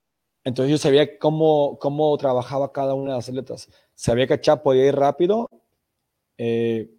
[0.44, 3.70] Entonces yo sabía cómo, cómo trabajaba cada una de las atletas.
[3.94, 5.48] Sabía que Chap podía ir rápido,
[6.40, 6.90] eh,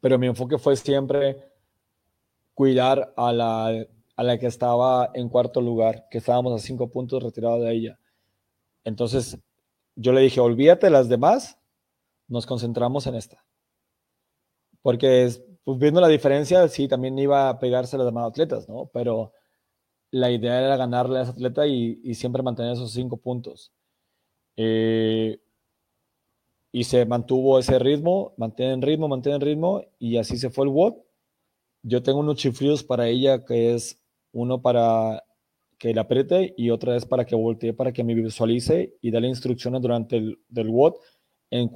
[0.00, 1.44] pero mi enfoque fue siempre
[2.54, 3.86] cuidar a la,
[4.16, 7.98] a la que estaba en cuarto lugar, que estábamos a cinco puntos retirados de ella.
[8.82, 9.38] Entonces,
[9.94, 11.58] yo le dije, olvídate de las demás,
[12.28, 13.44] nos concentramos en esta.
[14.82, 15.30] Porque
[15.64, 18.90] pues, viendo la diferencia, sí, también iba a pegarse a las demás atletas, ¿no?
[18.92, 19.32] Pero
[20.10, 23.72] la idea era ganarle a esa atleta y, siempre mantener esos cinco puntos.
[24.56, 25.40] Eh,
[26.72, 30.94] y se mantuvo ese ritmo, mantienen ritmo, mantienen ritmo, y así se fue el WOD.
[31.82, 34.02] Yo tengo unos chifridos para ella que es
[34.32, 35.24] uno para
[35.78, 39.28] que le apriete y otra es para que voltee, para que me visualice y darle
[39.28, 40.94] instrucciones durante el del WOD
[41.50, 41.70] en,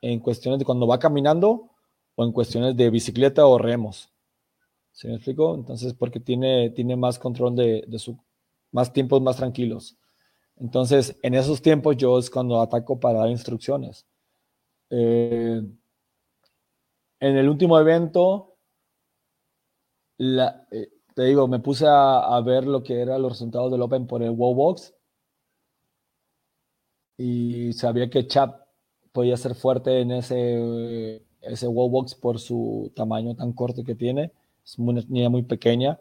[0.00, 1.70] en cuestiones de cuando va caminando
[2.14, 4.12] o en cuestiones de bicicleta o remos.
[4.92, 5.54] ¿Se me explico?
[5.54, 8.18] Entonces, porque tiene, tiene más control de, de su,
[8.72, 9.96] más tiempos más tranquilos.
[10.56, 14.06] Entonces, en esos tiempos yo es cuando ataco para dar instrucciones.
[14.90, 15.62] Eh,
[17.20, 18.56] en el último evento,
[20.18, 24.22] eh, te digo, me puse a, ver lo que eran los resultados del Open por
[24.22, 24.94] el WoW Box
[27.16, 28.66] y sabía que Chap
[29.12, 34.32] podía ser fuerte en ese, ese WoW Box por su tamaño tan corto que tiene.
[34.64, 35.98] Es una niña muy pequeña.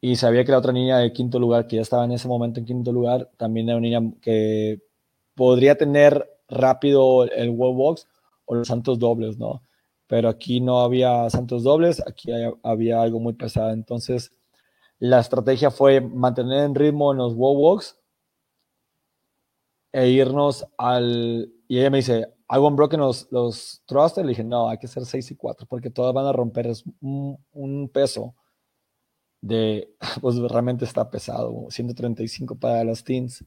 [0.00, 2.60] Y sabía que la otra niña de quinto lugar, que ya estaba en ese momento
[2.60, 4.80] en quinto lugar, también era una niña que
[5.34, 8.08] podría tener rápido el WoW Box
[8.46, 9.62] o los santos dobles, ¿no?
[10.12, 12.30] pero aquí no había santos dobles, aquí
[12.62, 13.70] había algo muy pesado.
[13.70, 14.30] Entonces,
[14.98, 17.98] la estrategia fue mantener en ritmo en los wow walks
[19.90, 21.51] e irnos al.
[21.72, 24.26] Y ella me dice, ¿hago un los, los thrusters?
[24.26, 26.66] Le dije, no, hay que ser 6 y 4 porque todas van a romper.
[26.66, 28.34] Es un, peso
[29.40, 29.96] de.
[30.20, 33.42] Pues realmente está pesado, 135 para las teens.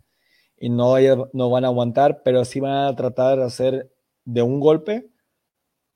[0.58, 0.96] Y no,
[1.34, 5.08] no van a aguantar, pero sí van a tratar de hacer de un golpe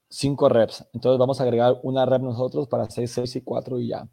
[0.09, 0.87] 5 reps.
[0.93, 4.07] Entonces vamos a agregar una rep nosotros para hacer 6 y 4 y ya.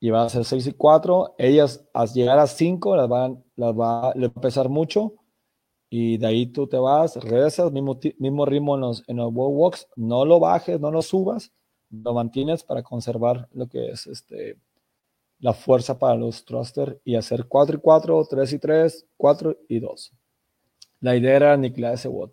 [0.00, 1.36] Y va a ser 6 y 4.
[1.38, 5.14] Ellas al llegar a 5 las van, las va, a pesar mucho.
[5.90, 9.88] Y de ahí tú te vas, regresas, mismo, mismo ritmo en los, en los walks.
[9.96, 11.52] No lo bajes, no lo subas.
[11.90, 14.58] Lo mantienes para conservar lo que es este,
[15.38, 19.80] la fuerza para los thrusters y hacer 4 y 4, 3 y 3, 4 y
[19.80, 20.12] 2.
[21.00, 22.30] La idea era aniquilar ese WOD.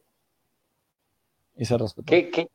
[1.58, 2.08] Y se respetó.
[2.08, 2.50] ¿Qué, qué,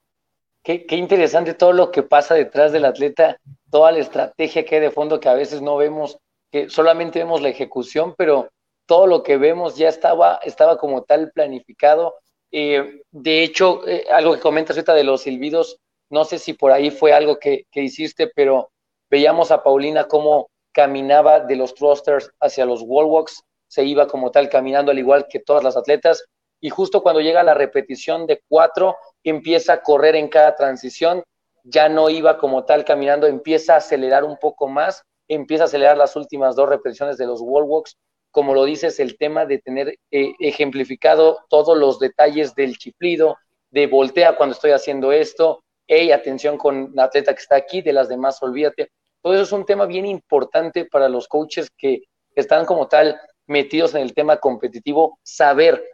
[0.62, 3.40] Qué, interesante todo lo que pasa detrás del atleta,
[3.70, 6.18] toda la estrategia que hay de fondo que a veces no vemos,
[6.50, 8.50] que solamente vemos la ejecución, pero
[8.90, 12.16] todo lo que vemos ya estaba, estaba como tal planificado.
[12.50, 15.78] Eh, de hecho, eh, algo que comentas ahorita de los silbidos,
[16.10, 18.72] no sé si por ahí fue algo que, que hiciste, pero
[19.08, 24.48] veíamos a Paulina cómo caminaba de los thrusters hacia los wallwalks, se iba como tal
[24.48, 26.24] caminando al igual que todas las atletas,
[26.60, 31.22] y justo cuando llega la repetición de cuatro, empieza a correr en cada transición,
[31.62, 35.96] ya no iba como tal caminando, empieza a acelerar un poco más, empieza a acelerar
[35.96, 37.96] las últimas dos repeticiones de los wall walks,
[38.30, 43.36] como lo dices, el tema de tener eh, ejemplificado todos los detalles del chiflido,
[43.70, 47.92] de voltea cuando estoy haciendo esto, hey, atención con la atleta que está aquí, de
[47.92, 48.90] las demás olvídate.
[49.22, 52.04] Todo eso es un tema bien importante para los coaches que
[52.34, 55.84] están como tal metidos en el tema competitivo, saber,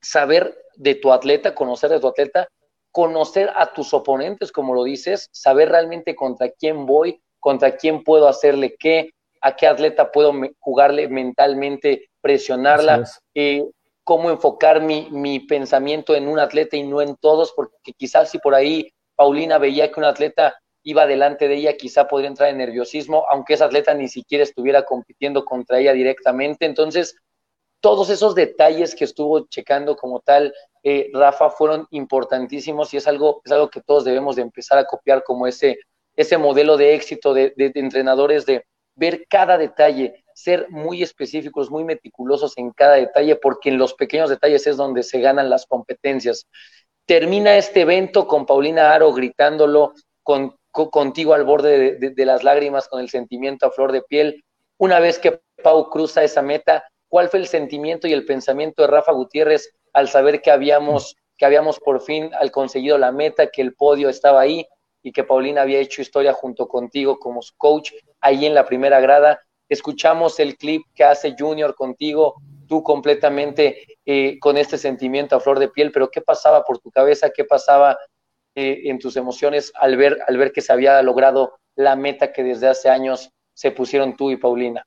[0.00, 2.48] saber de tu atleta, conocer de tu atleta,
[2.90, 8.28] conocer a tus oponentes, como lo dices, saber realmente contra quién voy, contra quién puedo
[8.28, 9.10] hacerle qué,
[9.44, 13.62] a qué atleta puedo jugarle mentalmente, presionarla, eh,
[14.02, 18.38] cómo enfocar mi, mi pensamiento en un atleta y no en todos, porque quizás si
[18.38, 22.56] por ahí Paulina veía que un atleta iba delante de ella, quizá podría entrar en
[22.56, 26.64] nerviosismo, aunque esa atleta ni siquiera estuviera compitiendo contra ella directamente.
[26.64, 27.14] Entonces,
[27.80, 33.42] todos esos detalles que estuvo checando como tal eh, Rafa fueron importantísimos y es algo,
[33.44, 35.76] es algo que todos debemos de empezar a copiar como ese,
[36.16, 38.64] ese modelo de éxito de, de entrenadores de
[38.94, 44.30] ver cada detalle, ser muy específicos, muy meticulosos en cada detalle, porque en los pequeños
[44.30, 46.46] detalles es donde se ganan las competencias.
[47.06, 53.00] Termina este evento con Paulina Aro gritándolo, con contigo al borde de, las lágrimas, con
[53.00, 54.44] el sentimiento a flor de piel.
[54.76, 58.88] Una vez que Pau cruza esa meta, ¿cuál fue el sentimiento y el pensamiento de
[58.88, 63.74] Rafa Gutiérrez al saber que habíamos, que habíamos por fin conseguido la meta, que el
[63.74, 64.66] podio estaba ahí
[65.04, 69.38] y que Paulina había hecho historia junto contigo como coach ahí en la primera grada?
[69.68, 72.34] Escuchamos el clip que hace Junior contigo,
[72.66, 76.90] tú completamente eh, con este sentimiento a flor de piel, pero ¿qué pasaba por tu
[76.90, 77.30] cabeza?
[77.30, 77.96] ¿Qué pasaba
[78.54, 82.42] eh, en tus emociones al ver, al ver que se había logrado la meta que
[82.42, 84.86] desde hace años se pusieron tú y Paulina?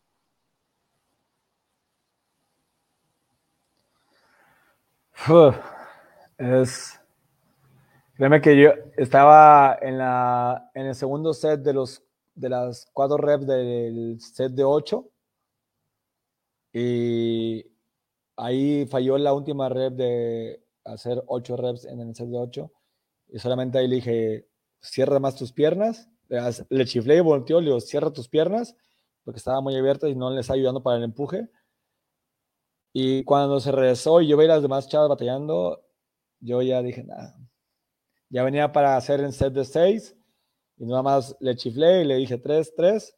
[6.37, 6.99] es.
[8.17, 12.03] Créeme que yo estaba en, la, en el segundo set de, los,
[12.33, 15.11] de las cuatro reps del set de ocho.
[16.73, 17.63] Y
[18.35, 22.71] ahí falló la última rep de hacer ocho reps en el set de ocho.
[23.27, 24.47] Y solamente ahí le dije,
[24.81, 26.09] cierra más tus piernas.
[26.69, 28.75] Le chiflé y volteó, le digo, cierra tus piernas,
[29.25, 31.49] porque estaba muy abierta y no le estaba ayudando para el empuje.
[32.93, 35.83] Y cuando se regresó y yo veía las demás chavas batallando,
[36.39, 37.46] yo ya dije, nada.
[38.29, 40.15] Ya venía para hacer en set de seis
[40.77, 43.15] y nada más le chiflé y le dije 3, 3.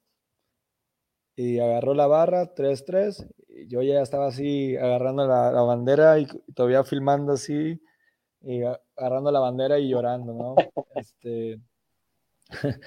[1.36, 3.28] Y agarró la barra, 3, 3.
[3.48, 7.82] Y yo ya estaba así agarrando la, la bandera y todavía filmando así
[8.42, 8.62] y
[8.96, 10.56] agarrando la bandera y llorando, ¿no?
[10.96, 11.60] Este,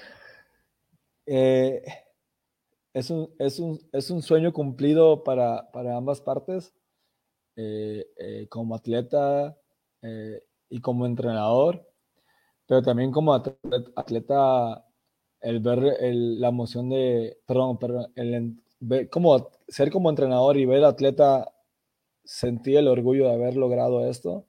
[1.25, 1.81] eh,
[2.93, 6.73] es, un, es, un, es, un, sueño cumplido para, para ambas partes,
[7.55, 9.57] eh, eh, como atleta
[10.69, 11.87] y como entrenador,
[12.73, 14.83] pero también como atleta,
[15.41, 18.59] el ver la emoción de, perdón, perdón el,
[19.11, 21.53] como, ser como entrenador y ver al atleta
[22.23, 24.47] sentir el orgullo de haber logrado esto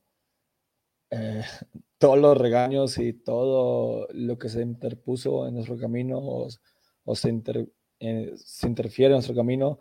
[1.11, 1.43] eh,
[1.99, 8.67] todos los regaños y todo lo que se interpuso en nuestro camino o, eh, se,
[8.67, 9.81] interfiere en nuestro camino,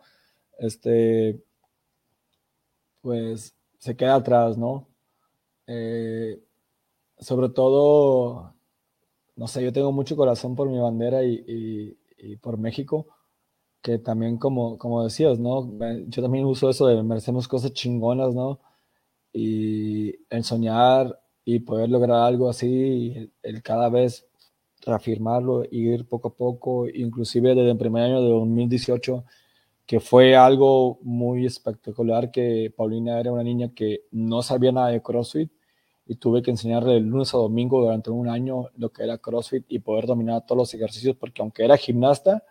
[0.58, 1.42] este,
[3.00, 4.86] pues se queda atrás, ¿no?
[5.66, 6.43] Eh,
[7.24, 8.54] sobre todo,
[9.36, 11.96] no sé, yo tengo mucho corazón por mi bandera y,
[12.40, 13.06] por México,
[13.82, 15.72] que también como, como decías, ¿no?
[16.08, 18.60] Yo también uso eso de merecemos cosas chingonas, ¿no?
[19.32, 24.26] Y en soñar y poder lograr algo así, el, cada vez
[24.86, 29.24] reafirmarlo, ir poco a poco, inclusive desde el primer año de 2018,
[29.86, 35.02] que fue algo muy espectacular, que Paulina era una niña que no sabía nada de
[35.02, 35.50] CrossFit
[36.06, 39.64] y tuve que enseñarle el lunes a domingo durante un año lo que era CrossFit
[39.68, 42.44] y poder dominar todos los ejercicios, porque aunque era gimnasta,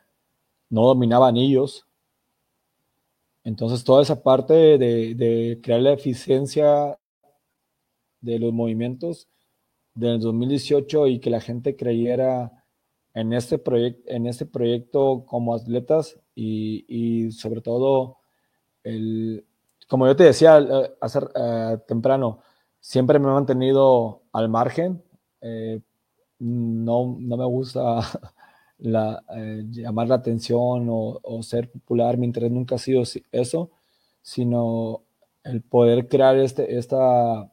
[0.69, 1.87] no dominaba anillos.
[3.43, 6.97] Entonces toda esa parte de, de crear la eficiencia
[8.21, 9.27] de los movimientos
[9.93, 12.63] del 2018 y que la gente creyera
[13.13, 13.61] en este,
[14.07, 18.17] en este proyecto como atletas y, sobre todo,
[18.83, 19.45] el,
[19.87, 20.57] como yo te decía
[20.99, 22.39] hace, eh, temprano,
[22.83, 25.01] siempre me he mantenido al margen.
[25.41, 25.79] Eh,
[26.39, 27.99] no, no, me gusta
[28.79, 32.17] eh, llamar la atención o, o, ser popular.
[32.17, 33.71] Mi interés nunca ha sido eso,
[34.21, 35.03] sino
[35.43, 37.49] el poder crear este, esta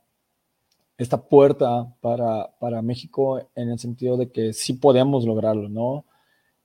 [0.98, 6.04] esta puerta para, para, México en el sentido de que sí podemos lograrlo, ¿no?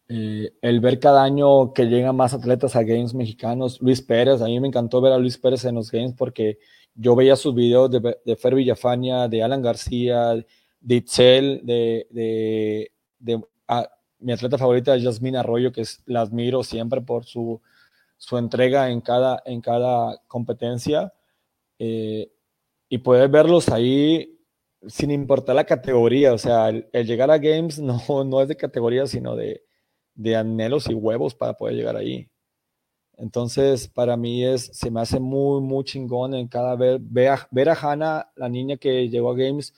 [0.10, 4.46] Eh, el ver cada año que llegan más atletas a Games mexicanos, Luis Pérez, a
[4.46, 6.60] mí me encantó ver a Luis Pérez en los Games porque
[6.96, 10.34] yo veía sus videos de, de Fer Villafania, de Alan García,
[10.82, 12.92] de Itzel, de, de
[14.20, 17.62] mi atleta favorita, Jasmine Arroyo, que la admiro siempre por su,
[18.18, 21.14] su entrega en cada, en cada competencia.
[21.78, 22.32] Eh,
[22.88, 24.40] y poder verlos ahí
[24.88, 27.80] sin importar la categoría, o sea, el, llegar a Games
[28.10, 29.64] no, no es de categoría, sino de,
[30.14, 32.30] de anhelos y huevos para poder llegar ahí.
[33.18, 37.48] Entonces, para mí es, se me hace muy, muy chingón en cada vez ver a,
[37.52, 39.74] ver a Hannah, la niña que llegó a Games,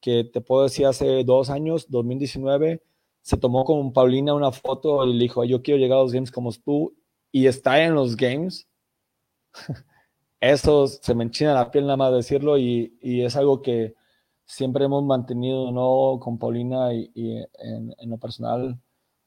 [0.00, 2.82] que te puedo decir hace dos años, 2019,
[3.22, 6.30] se tomó con Paulina una foto y le dijo, yo quiero llegar a los Games
[6.32, 6.94] como tú,
[7.32, 8.66] y está en los Games.
[10.40, 13.94] Eso se me enchina la piel nada más decirlo y, y es algo que
[14.46, 16.18] siempre hemos mantenido, ¿no?
[16.20, 18.80] Con Paulina y, en, en lo personal,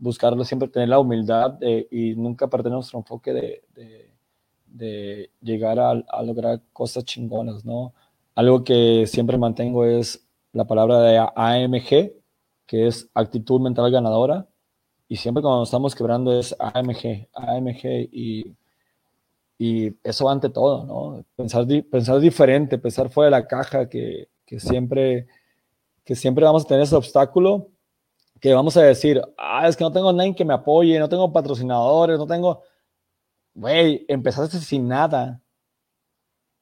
[0.04, 1.58] buscarlo, siempre tener la humildad
[1.90, 3.64] y nunca perder nuestro enfoque de,
[4.68, 7.94] de, llegar a, a, lograr cosas chingonas, ¿no?
[8.36, 12.14] Algo que siempre mantengo es la palabra de AMG,
[12.66, 14.48] que es actitud mental ganadora,
[15.08, 18.56] y siempre cuando estamos quebrando es AMG, AMG, y,
[19.58, 21.24] y eso ante todo, ¿no?
[21.36, 25.28] Pensar, pensar diferente, pensar fuera de la caja, que, que siempre,
[26.04, 27.70] que siempre vamos a tener ese obstáculo,
[28.44, 31.32] que vamos a decir, ah, es que no tengo nadie que me apoye, no tengo
[31.32, 32.62] patrocinadores, no tengo...
[33.54, 35.42] Güey, empezaste sin nada.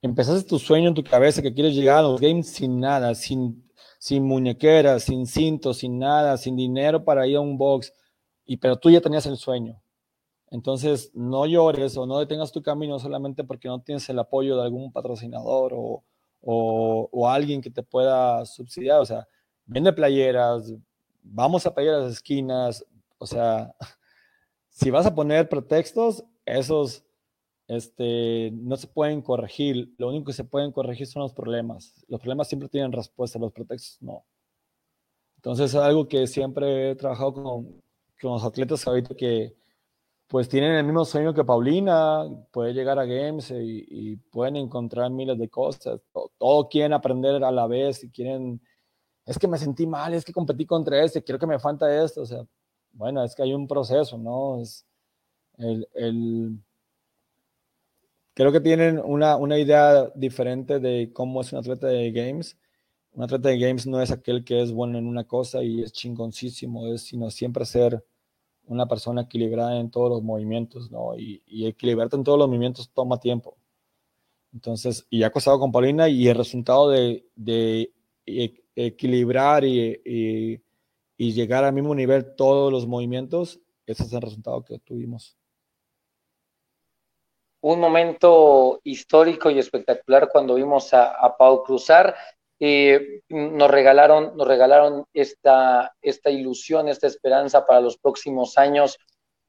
[0.04, 3.68] Empezaste tu sueño en tu cabeza que quieres llegar a los games sin nada, sin,
[3.98, 7.92] sin muñequeras, sin cintos, sin nada, sin dinero para ir a un box.
[8.46, 9.82] Y, pero tú ya tenías el sueño.
[10.52, 14.62] Entonces, no llores o no detengas tu camino solamente porque no tienes el apoyo de
[14.66, 16.04] algún patrocinador o,
[16.42, 19.00] o, o alguien que te pueda subsidiar.
[19.00, 19.28] O sea,
[19.66, 20.76] vende playeras,
[21.22, 22.86] vamos a pedir a las esquinas,
[23.18, 23.74] o sea,
[24.70, 27.04] si vas a poner pretextos, esos
[27.68, 29.94] este, no se pueden corregir.
[29.98, 32.04] Lo único que se pueden corregir son los problemas.
[32.08, 34.26] Los problemas siempre tienen respuesta, los pretextos no.
[35.38, 37.82] Entonces es algo que siempre he trabajado con,
[38.22, 39.56] con los atletas ahorita que
[40.32, 45.38] pues tienen el mismo sueño que Paulina, puede llegar a Games y, pueden encontrar miles
[45.38, 46.00] de cosas.
[46.38, 48.62] Todo, quieren aprender a la vez y quieren
[49.26, 52.22] es que me sentí mal, es que competí contra este, quiero que me falta esto,
[52.22, 52.46] o sea,
[52.94, 54.62] bueno, es que hay un proceso, ¿no?
[54.62, 54.86] Es
[55.58, 56.60] el,
[58.34, 62.58] creo que tienen una, una, idea diferente de cómo es un atleta de games.
[63.14, 65.92] Un atleta de games no es aquel que es bueno en una cosa y es
[65.92, 68.04] chingoncísimo, es sino siempre ser
[68.66, 71.18] una persona equilibrada en todos los movimientos, ¿no?
[71.18, 73.58] Y, y equilibrarte en todos los movimientos toma tiempo.
[74.54, 77.26] Entonces, y ha costado con Paulina y el resultado de
[78.26, 80.62] equilibrar y,
[81.18, 85.38] llegar al mismo nivel todos los movimientos, ese es el resultado que tuvimos.
[87.64, 92.16] Un momento histórico y espectacular cuando vimos a, a Pau cruzar.
[92.64, 99.00] Eh, nos regalaron, nos regalaron esta, esta ilusión, esta esperanza para los próximos años,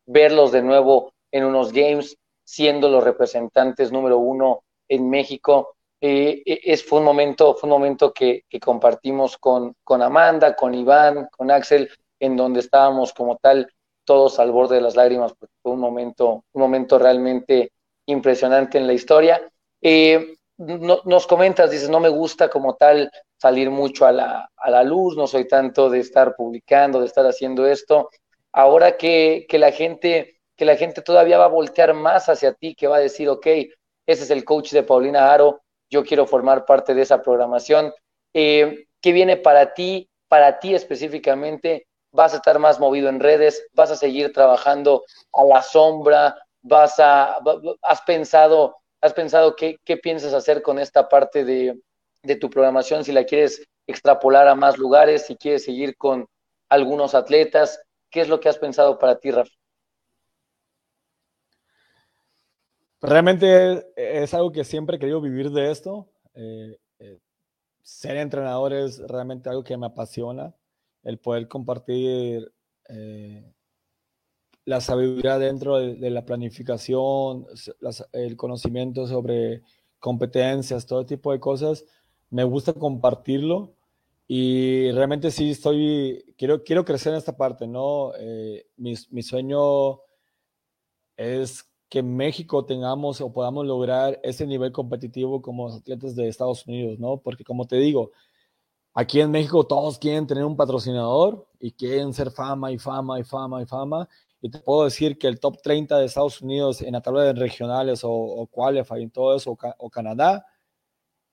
[0.06, 5.76] verlos de nuevo en unos games, siendo los representantes número uno en México.
[6.04, 10.74] Eh, e, es, fue un momento, fue un momento que, compartimos con, con, Amanda, con
[10.74, 11.88] Iván, con Axel,
[12.18, 13.72] en donde estábamos como tal
[14.04, 17.70] todos al borde de las lágrimas, porque fue un momento, un momento realmente
[18.06, 19.48] impresionante en la historia.
[19.80, 24.82] Eh, nos comentas, dices, no me gusta como tal salir mucho a la, a la,
[24.82, 28.10] luz, no soy tanto de estar publicando, de estar haciendo esto.
[28.50, 32.74] Ahora que, que, la gente, que la gente todavía va a voltear más hacia ti,
[32.74, 35.62] que va a decir, ok, ese es el coach de Paulina Aro,
[35.92, 37.92] yo quiero formar parte de esa programación.
[38.32, 41.86] Eh, ¿Qué viene para ti, para ti específicamente?
[42.12, 43.66] ¿Vas a estar más movido en redes?
[43.74, 46.34] ¿Vas a seguir trabajando a la sombra?
[46.62, 47.36] ¿Vas a,
[47.82, 51.78] has pensado, has pensado qué, piensas hacer con esta parte de,
[52.22, 53.04] de tu programación?
[53.04, 56.26] Si la quieres extrapolar a más lugares, si quieres seguir con
[56.70, 59.52] algunos atletas, ¿qué es lo que has pensado para ti, Rafa?
[63.02, 66.08] Realmente es algo que siempre he querido vivir de esto.
[66.34, 67.18] Eh, eh,
[67.82, 70.54] ser entrenador es realmente algo que me apasiona.
[71.02, 72.52] El poder compartir
[72.88, 73.52] eh,
[74.64, 77.46] la sabiduría dentro de, la planificación,
[78.12, 79.62] el conocimiento sobre
[79.98, 81.84] competencias, todo tipo de cosas.
[82.30, 83.74] Me gusta compartirlo
[84.28, 88.12] y realmente sí estoy, quiero, quiero crecer en esta parte, ¿no?
[88.76, 89.98] mi, mi sueño
[91.16, 96.26] es que en México tengamos o podamos lograr ese nivel competitivo como los atletas de
[96.26, 97.18] Estados Unidos, ¿no?
[97.18, 98.12] Porque como te digo,
[98.94, 103.24] aquí en México todos quieren tener un patrocinador y quieren ser fama y fama y
[103.24, 104.08] fama y fama.
[104.40, 107.34] Y te puedo decir que el top 30 de Estados Unidos en la tabla de
[107.34, 110.46] regionales o, o qualify y todo eso, o, Canadá,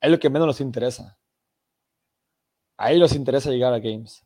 [0.02, 1.18] es lo que menos nos interesa.
[2.76, 4.26] A ellos les interesa llegar a Games.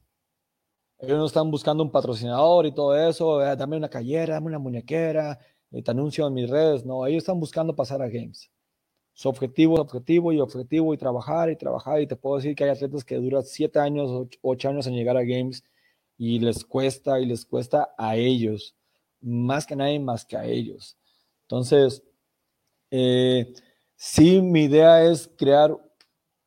[0.98, 4.60] Ellos no están buscando un patrocinador y todo eso, eh, dame una cayera, dame una
[4.60, 5.38] muñequera,
[5.82, 8.52] te anuncio en mis redes, no, ellos están buscando pasar a games.
[9.14, 12.02] Su objetivo, objetivo y objetivo y trabajar y trabajar.
[12.02, 15.18] Y te puedo decir que hay atletas que duran siete años, ocho años en llegar
[15.18, 15.64] a Games
[16.18, 18.76] y les cuesta y les cuesta a ellos,
[19.22, 20.98] más que nadie más que a ellos.
[21.44, 22.04] Entonces,
[22.92, 23.54] eh,
[23.96, 25.78] sí, mi idea es crear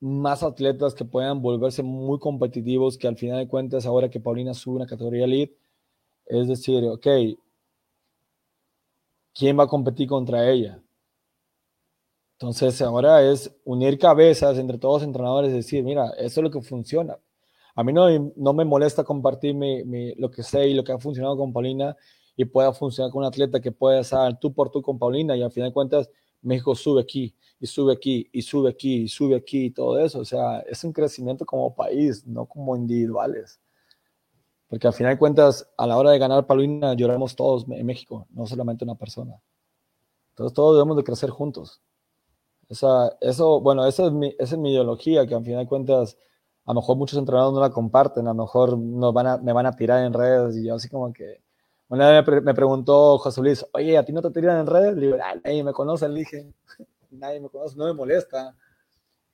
[0.00, 4.54] más atletas que puedan volverse muy competitivos, que al final de cuentas, ahora que Paulina
[4.54, 5.58] sube una categoría elite,
[6.26, 7.06] es decir, ok,
[9.36, 10.82] ¿quién va a competir contra ella?
[12.38, 16.50] Entonces ahora es unir cabezas entre todos los entrenadores y decir, mira, eso es lo
[16.50, 17.18] que funciona.
[17.74, 20.98] A mí no, no me molesta compartir mi, lo que sé y lo que ha
[20.98, 21.96] funcionado con Paulina
[22.36, 25.42] y pueda funcionar con un atleta que pueda estar tú por tú con Paulina y
[25.42, 26.10] al final de cuentas
[26.42, 30.20] México sube aquí y sube aquí y sube aquí y sube aquí y todo eso.
[30.20, 33.60] O sea, es un crecimiento como país, no como individuales.
[34.68, 38.26] Porque al final de cuentas, a la hora de ganar Paulina, lloramos todos en México,
[38.30, 39.40] no solamente una persona.
[40.30, 41.80] Entonces todos debemos de crecer juntos.
[42.68, 46.18] Esa, eso, bueno, esa es, mi, esa es mi ideología, que al final de cuentas,
[46.64, 49.52] a lo mejor muchos entrenadores no la comparten, a lo mejor nos van a, me
[49.52, 51.42] van a tirar en redes y yo así como que...
[51.88, 54.96] Una vez me, preguntó José Luis, oye, ¿a ti no te tiran en redes?
[54.96, 56.52] Le digo, nadie me conoce, le dije,
[57.12, 58.56] nadie me conoce, no me molesta.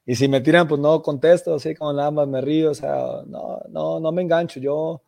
[0.04, 3.22] Y si me tiran, pues no contesto, así como nada más me río, o sea,
[3.26, 5.00] no, no, no me engancho, yo,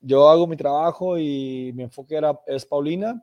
[0.00, 3.22] yo hago mi trabajo y mi enfoque era, es Paulina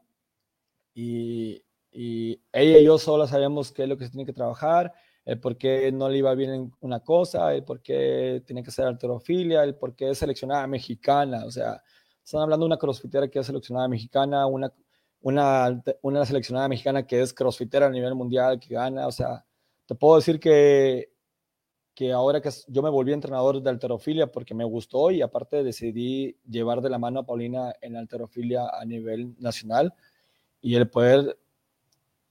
[0.94, 4.94] y, ella y yo solo sabíamos qué es lo que se tiene que trabajar,
[5.26, 8.72] el por qué no le iba bien en una cosa, el por qué tiene que
[8.72, 11.46] ser alterofilia, el por qué es seleccionada mexicana.
[11.46, 11.82] O sea,
[12.24, 14.72] están hablando de una crossfitera que es seleccionada mexicana, una,
[15.22, 19.08] una, una seleccionada mexicana que es crossfitera a nivel mundial, que gana.
[19.08, 19.44] O sea,
[19.86, 21.12] te puedo decir que,
[21.98, 26.38] que ahora que yo me volví entrenador de alterofilia porque me gustó y aparte decidí
[26.48, 29.96] llevar de la mano a Paulina en alterofilia a nivel nacional
[30.62, 31.40] y el poder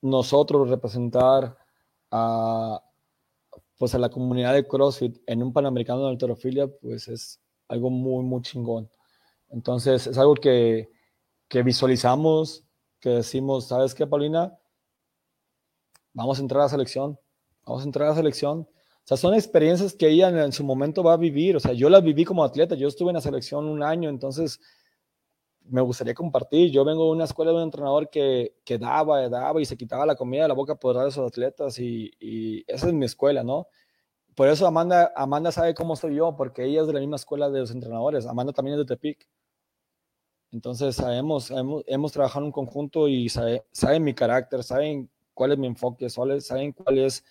[0.03, 1.59] nosotros representar
[2.13, 2.81] a,
[3.77, 8.25] pues a la comunidad de CrossFit en un Panamericano de alterofilia, pues es algo muy,
[8.25, 8.89] muy chingón.
[9.49, 10.93] Entonces, es algo que,
[11.49, 12.63] que visualizamos,
[13.01, 14.57] que decimos, ¿sabes qué, Paulina?
[16.13, 17.19] Vamos a entrar a la selección,
[17.65, 18.69] vamos a entrar a la selección.
[19.07, 21.55] O sea, son experiencias que ella en, su momento va a vivir.
[21.55, 24.61] O sea, yo las viví como atleta, yo estuve en la selección un año, entonces
[25.63, 26.73] me gustaría compartir.
[26.73, 30.07] Yo vengo de una escuela de un entrenador que, que daba, daba y se quitaba
[30.07, 33.05] la comida de la boca por dar a esos atletas y, y, esa es mi
[33.07, 33.69] escuela, ¿no?
[34.35, 37.49] Por eso Amanda, Amanda sabe cómo soy yo, porque ella es de la misma escuela
[37.49, 38.27] de los entrenadores.
[38.27, 39.29] Amanda también es de Tepic.
[40.51, 45.53] Entonces sabemos, hemos, hemos trabajado en un conjunto y sabe, saben mi carácter, saben cuál
[45.53, 47.25] es mi enfoque, saben cuál es,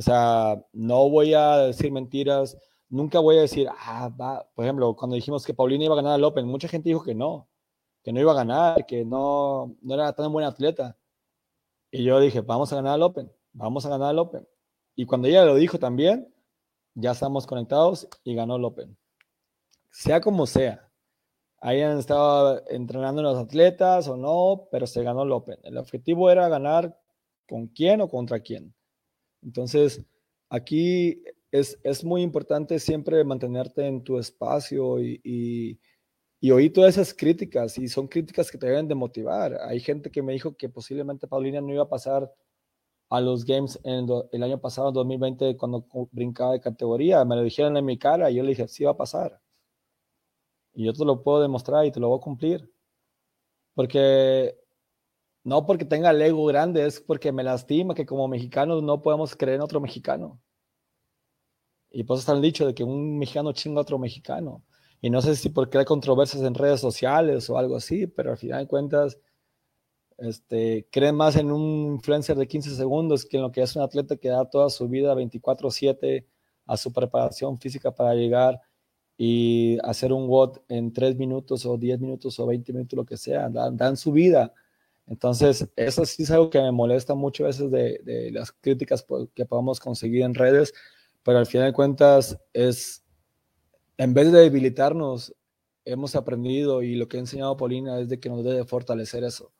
[0.00, 2.56] o sea, no voy a decir mentiras,
[2.88, 4.10] nunca voy a decir, ah,
[4.54, 7.14] por ejemplo, cuando dijimos que Paulina iba a ganar al Open, mucha gente dijo que
[7.14, 7.50] no,
[8.02, 10.96] que no iba a ganar, que no, no era tan buen atleta.
[11.90, 14.48] Y yo dije, vamos a ganar el Open, vamos a ganar el Open.
[14.96, 16.34] Y cuando ella lo dijo también,
[16.94, 18.96] ya estamos conectados y ganó el Open.
[19.90, 20.90] Sea como sea.
[21.60, 25.58] Hayan estado entrenando los atletas o no, pero se ganó el Open.
[25.62, 26.98] El objetivo era ganar
[27.46, 28.74] con quién o contra quién.
[29.42, 30.02] Entonces,
[30.48, 35.78] aquí es, es muy importante siempre mantenerte en tu espacio y,
[36.40, 39.58] y oí todas esas críticas y son críticas que te deben de motivar.
[39.62, 42.32] Hay gente que me dijo que posiblemente Paulina no iba a pasar
[43.10, 47.24] a los Games en el año pasado, 2020, cuando brincaba de categoría.
[47.24, 49.40] Me lo dijeron en mi cara y yo le dije, sí va a pasar.
[50.72, 52.72] Y yo te lo puedo demostrar y te lo voy a cumplir.
[53.74, 54.56] Porque
[55.44, 59.36] no porque tenga el ego grande, es porque me lastima que como mexicanos no podemos
[59.36, 60.40] creer en otro mexicano.
[61.90, 64.64] Y pues está el dicho de que un mexicano chinga a otro mexicano.
[65.00, 68.38] Y no sé si porque hay controversias en redes sociales o algo así, pero al
[68.38, 69.18] final de cuentas,
[70.18, 73.82] este, creen más en un influencer de 15 segundos que en lo que es un
[73.82, 76.26] atleta que da toda su vida 24/7
[76.66, 78.60] a su preparación física para llegar
[79.16, 83.16] y hacer un WOD en 3 minutos o 10 minutos o 20 minutos, lo que
[83.16, 84.52] sea, dan, su vida.
[85.10, 89.04] Entonces, eso sí es algo que me molesta mucho a veces de, las críticas
[89.34, 90.72] que podamos conseguir en redes,
[91.24, 93.04] pero al final de cuentas es
[93.98, 95.34] en vez de debilitarnos,
[95.84, 99.52] hemos aprendido y lo que ha enseñado Paulina es de que nos debe fortalecer eso.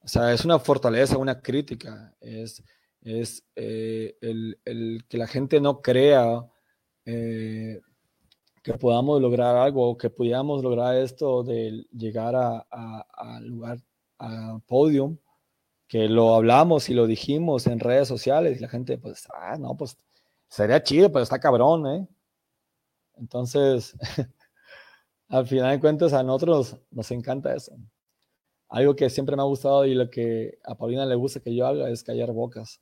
[0.00, 2.64] O sea, es una fortaleza, una crítica, es,
[3.02, 6.46] es eh, el, que la gente no crea
[7.04, 7.82] eh,
[8.62, 13.78] que podamos lograr algo o que pudiéramos lograr esto de llegar a, lugar,
[14.18, 15.18] a podium,
[15.88, 19.76] que lo hablamos y lo dijimos en redes sociales y la gente, pues, ah, no,
[19.76, 19.98] pues
[20.48, 22.08] sería chido, pero está cabrón, ¿eh?
[23.16, 23.96] Entonces,
[25.28, 27.72] al final de cuentas, a nosotros nos encanta eso.
[28.68, 31.66] algo que siempre me ha gustado y lo que a Paulina le gusta que yo
[31.66, 32.80] haga es callar bocas.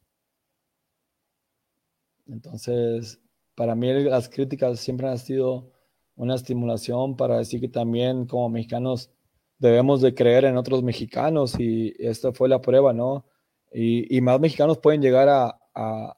[2.27, 3.21] Entonces,
[3.55, 5.71] para mí las críticas siempre han sido
[6.17, 9.11] una estimulación para decir que también como mexicanos
[9.59, 13.25] debemos de creer en otros mexicanos y esta fue la prueba, ¿no?
[13.73, 16.17] Y, más mexicanos pueden llegar a, a,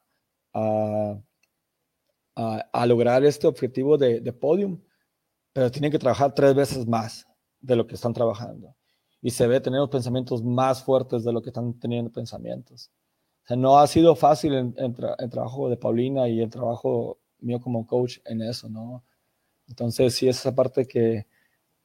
[2.35, 4.81] a, lograr este objetivo de, de podium,
[5.53, 7.27] pero tienen que trabajar tres veces más
[7.61, 8.75] de lo que están trabajando.
[9.21, 12.91] Y se ve tener los pensamientos más fuertes de lo que están teniendo pensamientos.
[13.45, 17.61] O sea, no ha sido fácil el, el trabajo de Paulina y el trabajo mío
[17.61, 19.05] como coach en eso, ¿no?
[19.69, 21.27] Entonces, sí, es esa parte que,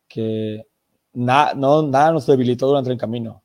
[0.07, 0.65] que
[1.13, 3.43] no, nada nos debilitó durante el camino.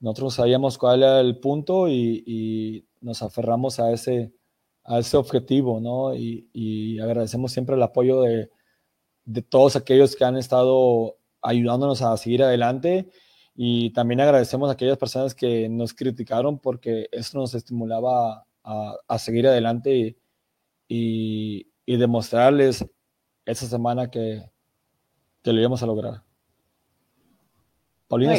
[0.00, 4.32] Nosotros sabíamos cuál era el punto y, nos aferramos a ese,
[4.84, 6.14] a ese objetivo, ¿no?
[6.14, 8.50] Y, agradecemos siempre el apoyo de,
[9.24, 13.08] de, todos aquellos que han estado ayudándonos a seguir adelante
[13.54, 19.18] y también agradecemos a aquellas personas que nos criticaron porque eso nos estimulaba a, a
[19.18, 20.16] seguir adelante y,
[20.88, 22.84] y, demostrarles
[23.46, 24.42] esa semana que,
[25.42, 26.22] que lo íbamos a lograr.
[28.08, 28.34] Paulina,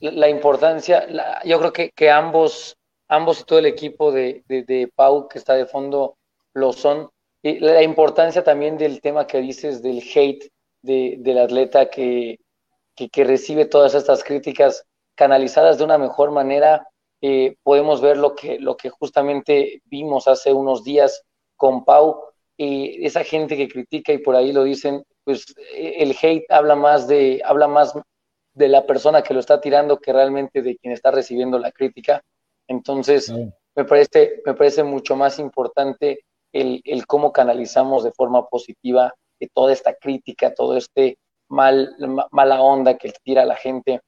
[0.00, 1.06] la, importancia,
[1.44, 2.76] yo creo que, que, ambos,
[3.08, 6.16] ambos y todo el equipo de, de, Pau que está de fondo
[6.52, 7.10] lo son.
[7.42, 10.50] Y la importancia también del tema que dices del hate
[10.82, 12.38] de, del atleta que,
[12.94, 16.86] que, recibe todas estas críticas canalizadas de una mejor manera.
[17.22, 21.22] Eh, podemos ver lo que, lo que justamente vimos hace unos días
[21.56, 22.22] con Pau,
[22.56, 27.08] y esa gente que critica y por ahí lo dicen, pues el hate habla más
[27.08, 27.94] de, habla más
[28.52, 32.22] de la persona que lo está tirando que realmente de quien está recibiendo la crítica.
[32.68, 33.32] Entonces,
[33.74, 39.14] me, parece, me parece mucho más importante el, el, cómo canalizamos de forma positiva
[39.48, 41.18] toda esta crítica, todo este
[41.48, 41.96] mal,
[42.30, 44.00] mala onda que tira la gente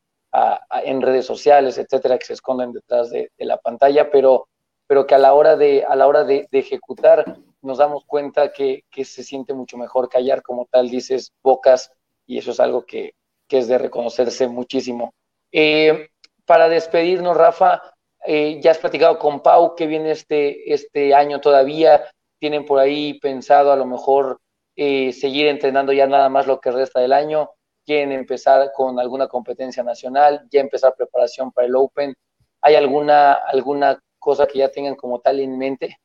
[0.84, 4.48] en redes sociales, etcétera, que se esconden detrás de, la pantalla, pero,
[4.86, 8.84] pero que a la hora de, a la hora de, ejecutar nos damos cuenta que,
[8.90, 11.92] que, se siente mucho mejor callar, como tal dices, bocas,
[12.26, 13.14] y eso es algo que,
[13.46, 15.12] que es de reconocerse muchísimo.
[15.52, 16.08] Eh,
[16.46, 17.82] para despedirnos, Rafa,
[18.24, 22.02] eh, ya has platicado con Pau que viene este, este año todavía,
[22.38, 24.40] tienen por ahí pensado a lo mejor
[24.74, 27.50] eh, seguir entrenando ya nada más lo que resta del año,
[27.84, 32.14] quieren empezar con alguna competencia nacional, ya empezar preparación para el Open.
[32.60, 35.98] ¿Hay alguna, alguna cosa que ya tengan como tal en mente?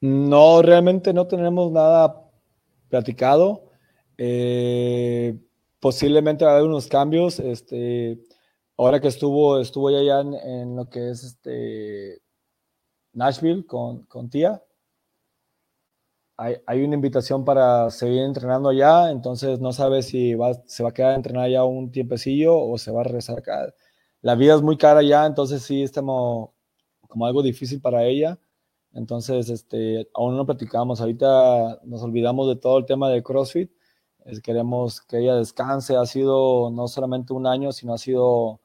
[0.00, 2.22] No, realmente no tenemos nada
[2.88, 3.70] platicado.
[4.18, 5.38] Eh,
[5.80, 7.40] posiblemente va a haber unos cambios.
[7.40, 8.18] Este,
[8.76, 12.20] ahora que estuvo, estuvo ya en, lo que es este
[13.12, 14.62] Nashville con, con Tía.
[16.36, 20.34] Hay, una invitación para seguir entrenando allá, entonces no sabe si
[20.66, 23.42] se va a quedar a entrenar ya un tiempecillo o se va a regresar.
[24.20, 26.50] La vida es muy cara allá, entonces sí estamos
[27.08, 28.38] como algo difícil para ella.
[28.92, 31.00] Entonces, este, aún no platicamos.
[31.00, 33.70] Ahorita nos olvidamos de todo el tema de CrossFit
[34.42, 35.96] queremos que ella descanse.
[35.96, 38.60] Ha sido no solamente un año, sino ha sido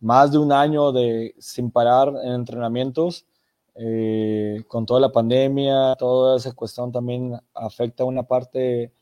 [0.00, 3.26] más de un año de sin parar en entrenamientos.
[3.74, 8.92] Eh, con toda la pandemia, toda esa cuestión también afecta una parte,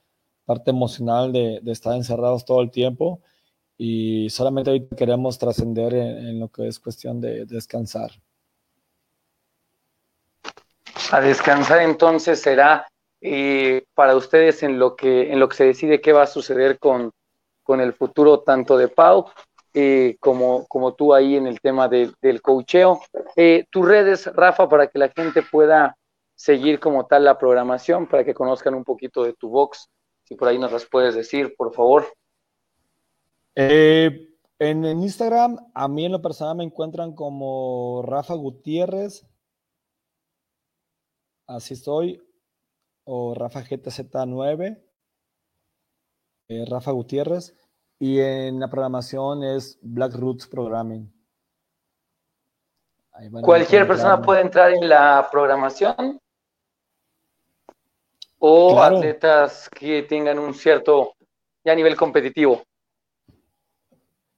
[0.45, 3.21] parte emocional de, estar encerrados todo el tiempo
[3.77, 8.11] y solamente hoy queremos trascender en, lo que es cuestión de descansar.
[11.11, 12.87] A descansar entonces será
[13.21, 16.79] eh, para ustedes en lo, que, en lo que se decide qué va a suceder
[16.79, 17.11] con,
[17.65, 19.27] con el futuro tanto de Pau
[19.75, 23.01] eh, como, como tú ahí en el tema del cocheo.
[23.37, 25.97] Eh, tus redes, Rafa, para que la gente pueda
[26.35, 29.89] seguir como tal la programación, para que conozcan un poquito de tu box,
[30.25, 32.07] si por ahí nos las puedes decir, por favor.
[33.55, 34.27] en,
[34.59, 39.27] en, Instagram, a mí en lo personal me encuentran como Rafa Gutiérrez.
[41.47, 42.23] Así estoy
[43.05, 44.81] o Rafa GTZ9,
[46.49, 47.57] eh, Rafa Gutiérrez,
[48.01, 51.13] y en la programación es Black Roots Programming.
[53.43, 56.19] ¿Cualquier persona puede entrar en la programación?
[58.39, 61.15] ¿O atletas que tengan un cierto
[61.63, 62.63] ya nivel competitivo?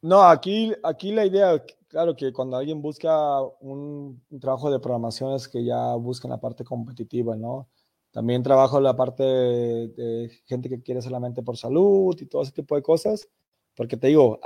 [0.01, 5.35] No, aquí, aquí la idea, claro que cuando alguien busca un, un trabajo de programación
[5.35, 7.69] es que ya buscan la parte competitiva, ¿no?
[8.13, 12.75] También trabajo la parte de, gente que quiere solamente por salud y todo ese tipo
[12.75, 13.29] de cosas,
[13.75, 14.41] porque te digo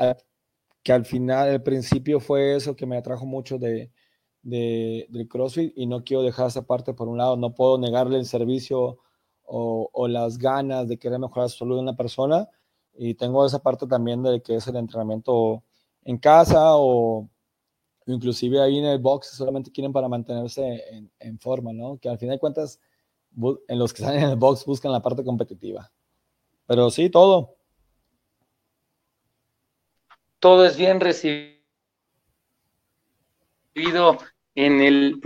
[0.83, 3.91] que al final, el principio fue eso que me atrajo mucho de,
[4.43, 8.19] de, del CrossFit y no quiero dejar esa parte por un lado, no puedo negarle
[8.19, 8.99] el servicio
[9.45, 12.49] o, o las ganas de querer mejorar la salud de una persona
[12.95, 15.65] y tengo esa parte también de que es el entrenamiento
[16.05, 17.29] en casa o
[18.07, 20.83] inclusive ahí en el box solamente quieren para mantenerse
[21.19, 21.99] en, forma, ¿no?
[21.99, 22.81] Que al final de cuentas,
[23.69, 25.91] en los que están en el box buscan la parte competitiva.
[26.67, 27.56] Pero sí, todo.
[30.47, 31.59] Todo es bien recibido
[34.55, 35.19] en el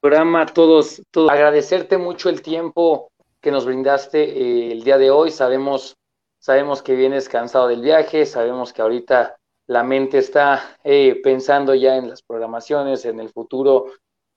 [0.00, 0.46] programa.
[0.46, 1.28] Todos, todos.
[1.28, 3.10] agradecerte mucho el tiempo
[3.40, 5.32] que nos brindaste eh, el día de hoy.
[5.32, 5.96] Sabemos,
[6.38, 9.36] sabemos que vienes cansado del viaje, sabemos que ahorita
[9.66, 13.86] la mente está eh, pensando ya en las programaciones, en el futuro,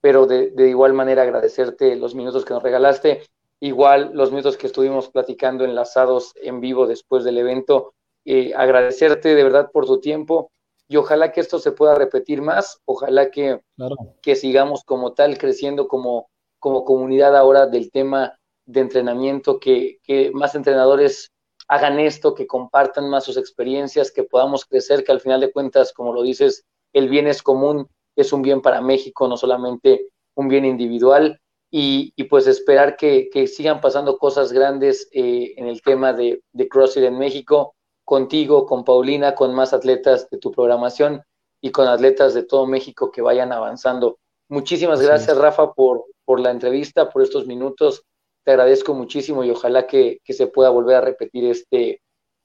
[0.00, 3.22] pero de, igual manera agradecerte los minutos que nos regalaste,
[3.60, 7.94] igual los minutos que estuvimos platicando enlazados en vivo después del evento,
[8.24, 10.50] eh, agradecerte de verdad por tu tiempo
[10.88, 13.60] y ojalá que esto se pueda repetir más, ojalá que,
[14.22, 16.28] que sigamos como tal creciendo como,
[16.58, 21.32] como comunidad ahora del tema de entrenamiento, que, que más entrenadores
[21.68, 25.92] hagan esto, que compartan más sus experiencias, que podamos crecer, que al final de cuentas,
[25.92, 30.48] como lo dices, el bien es común, es un bien para México, no solamente un
[30.48, 31.40] bien individual,
[31.70, 37.02] y, pues esperar que, sigan pasando cosas grandes eh, en el tema de, de CrossFit
[37.02, 41.22] en México, contigo, con Paulina, con más atletas de tu programación
[41.60, 44.18] y con atletas de todo México que vayan avanzando.
[44.48, 48.04] Muchísimas gracias, Rafa, por, por la entrevista, por estos minutos
[48.44, 52.02] te agradezco muchísimo y ojalá que, se pueda volver a repetir este,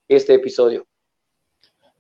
[0.07, 0.85] este episodio.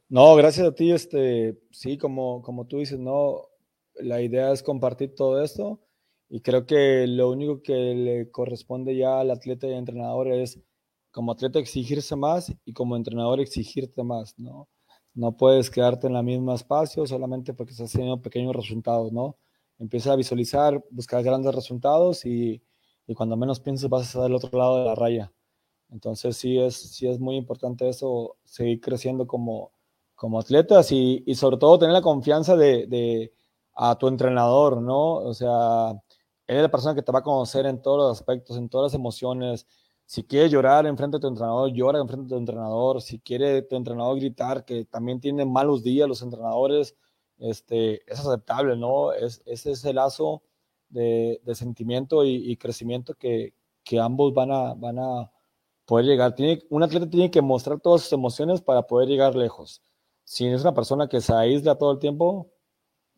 [0.07, 0.91] No, gracias a ti.
[0.91, 3.49] Este, sí, como, como tú dices, no,
[3.95, 5.81] la idea es compartir todo esto
[6.29, 10.59] y creo que lo único que le corresponde ya al atleta y entrenador es
[11.11, 14.67] como atleta exigirse más y como entrenador exigirte más, ¿no?
[15.13, 19.37] No puedes quedarte en la misma espacio solamente porque estás haciendo pequeños resultados, ¿no?
[19.79, 22.61] Empieza a visualizar, buscar grandes resultados y,
[23.07, 25.31] y cuando menos pienses vas a estar del otro lado de la raya.
[25.89, 29.71] Entonces sí es, sí es muy importante eso, seguir creciendo como,
[30.15, 33.33] como atletas y, y sobre todo tener la confianza de, de,
[33.75, 35.13] a tu entrenador, ¿no?
[35.15, 35.91] O sea,
[36.47, 38.91] él es la persona que te va a conocer en todos los aspectos, en todas
[38.91, 39.67] las emociones.
[40.09, 42.99] Si quiere llorar en frente de tu entrenador, llora en frente de tu entrenador.
[42.99, 46.95] Si quiere tu entrenador gritar, que también tienen malos días los entrenadores,
[47.37, 49.13] este, es aceptable, ¿no?
[49.13, 50.41] Es, ese es el lazo
[50.89, 53.53] de, sentimiento y, crecimiento que,
[54.01, 55.31] ambos van a, van a
[55.85, 56.33] poder llegar.
[56.33, 59.83] Tiene, un atleta tiene que mostrar todas sus emociones para poder llegar lejos.
[60.23, 62.51] Si es una persona que se aísla todo el tiempo,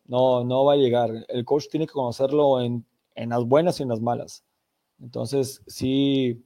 [0.04, 1.24] no, no va a llegar.
[1.28, 4.44] El coach tiene que conocerlo en, las buenas y en las malas.
[5.00, 6.44] Entonces, sí,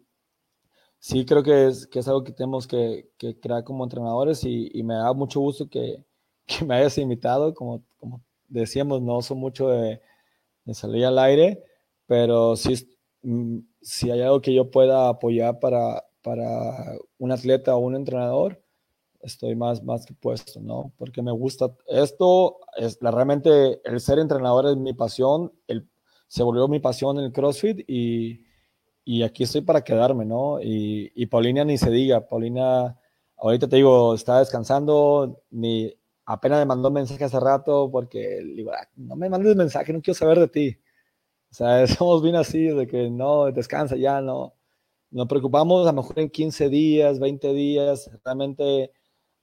[1.06, 3.08] sí creo que es, que es algo que tenemos que,
[3.40, 6.04] crear como entrenadores y, me da mucho gusto que,
[6.66, 7.54] me hayas invitado.
[7.54, 10.00] Como, como decíamos, no son mucho de,
[10.64, 11.62] de salir al aire,
[12.06, 12.74] pero si,
[13.22, 18.60] mm, si hay algo que yo pueda apoyar para, para un atleta o un entrenador,
[19.20, 20.92] estoy más, más que puesto, ¿no?
[20.98, 25.88] Porque me gusta esto, es la, realmente el ser entrenador es mi pasión, el,
[26.26, 28.45] se volvió mi pasión el CrossFit y,
[29.06, 30.60] y aquí estoy para quedarme, ¿no?
[30.60, 32.98] Y, y, Paulina ni se diga, Paulina,
[33.36, 35.94] ahorita te digo, está descansando, ni
[36.26, 40.18] apenas me mandó mensaje hace rato porque digo, ah, no me mandes mensaje, no quiero
[40.18, 40.78] saber de ti.
[41.50, 44.54] O sea, somos bien así, de que no, descansa ya, no.
[45.10, 48.10] Nos preocupamos a lo mejor en 15 días, 20 días.
[48.24, 48.92] Realmente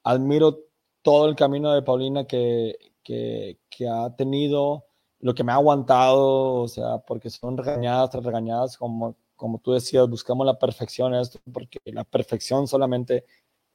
[0.03, 0.59] admiro
[1.01, 4.85] todo el camino de Paulina que, que, que ha tenido,
[5.21, 9.73] lo que me ha aguantado, o sea, porque son regañadas tras regañadas, como, como tú
[9.73, 13.25] decías, buscamos la perfección esto, porque la perfección solamente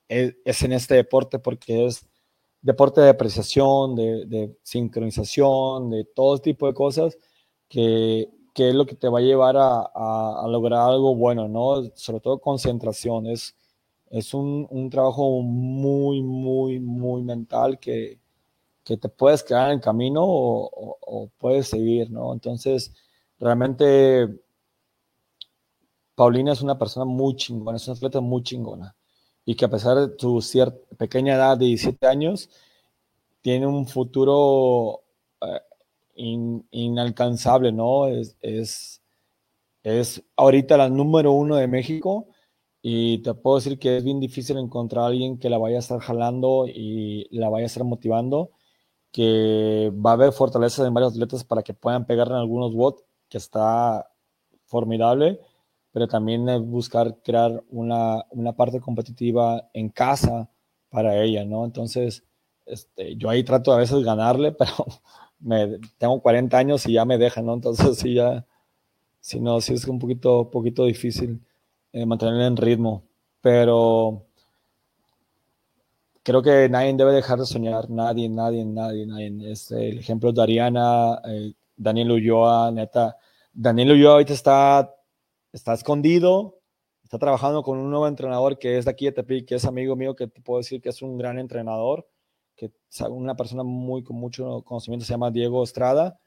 [0.08, 2.06] es, es en este deporte, porque es
[2.60, 7.16] deporte de apreciación, de, sincronización, de todo tipo de cosas,
[7.68, 11.90] que, es lo que te va a llevar a, lograr algo bueno, ¿no?
[11.94, 13.26] Sobre todo concentración.
[13.26, 13.54] Es,
[14.10, 18.18] es un, trabajo muy, muy, muy mental que,
[18.84, 22.32] te puedes quedar en el camino o, puedes seguir, ¿no?
[22.32, 22.92] Entonces,
[23.38, 24.28] realmente,
[26.18, 28.96] Paulina es una persona muy chingona, es una atleta muy chingona.
[29.44, 32.50] Y que a pesar de su cierta, pequeña edad de 17 años,
[33.40, 35.04] tiene un futuro
[35.40, 35.60] eh,
[36.72, 38.08] inalcanzable, ¿no?
[38.08, 39.00] Es, es,
[39.84, 42.26] es, ahorita la número uno de México.
[42.82, 45.80] Y te puedo decir que es bien difícil encontrar a alguien que la vaya a
[45.80, 48.50] estar jalando y la vaya a estar motivando,
[49.12, 53.04] que va a haber fortalezas en varios atletas para que puedan pegar en algunos bots,
[53.28, 54.10] que está
[54.66, 55.40] formidable
[55.98, 60.48] pero también es buscar crear una, una, parte competitiva en casa
[60.90, 61.64] para ella, ¿no?
[61.64, 62.22] Entonces,
[62.66, 64.72] este, yo ahí trato a veces ganarle, pero
[65.40, 67.54] me, tengo 40 años y ya me dejan, ¿no?
[67.54, 68.46] Entonces, sí, ya,
[69.18, 71.40] si no, sí es un poquito, poquito difícil
[71.92, 73.02] eh, mantener en ritmo,
[73.40, 74.24] pero
[76.22, 79.50] creo que nadie debe dejar de soñar, nadie, nadie, nadie, nadie.
[79.50, 83.16] Este, el ejemplo de Ariana, eh, Daniel Ulloa, neta.
[83.52, 84.94] Daniel Ulloa ahorita está,
[85.52, 86.60] está escondido,
[87.02, 89.96] está trabajando con un nuevo entrenador que es de aquí de Tepic, que es amigo
[89.96, 92.08] mío, que te puedo decir que es un gran entrenador,
[92.56, 96.20] que es una persona muy con mucho conocimiento, se llama Diego Estrada,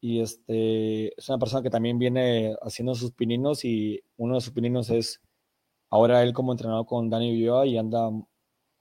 [0.00, 4.52] y este, es una persona que también viene haciendo sus pininos y uno de sus
[4.52, 5.22] pininos es
[5.88, 8.10] ahora él como entrenador con Daniel Ulloa y anda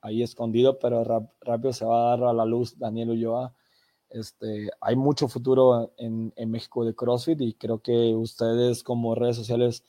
[0.01, 1.03] ahí escondido, pero
[1.39, 3.55] rápido se va a dar a la luz Daniel Ulloa.
[4.13, 9.83] Este, hay mucho futuro en, México de CrossFit y creo que ustedes como redes sociales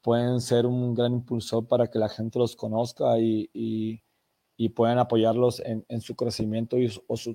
[0.00, 4.00] pueden ser un gran impulsor para que la gente los conozca y,
[4.76, 7.34] puedan apoyarlos en, su crecimiento y, o su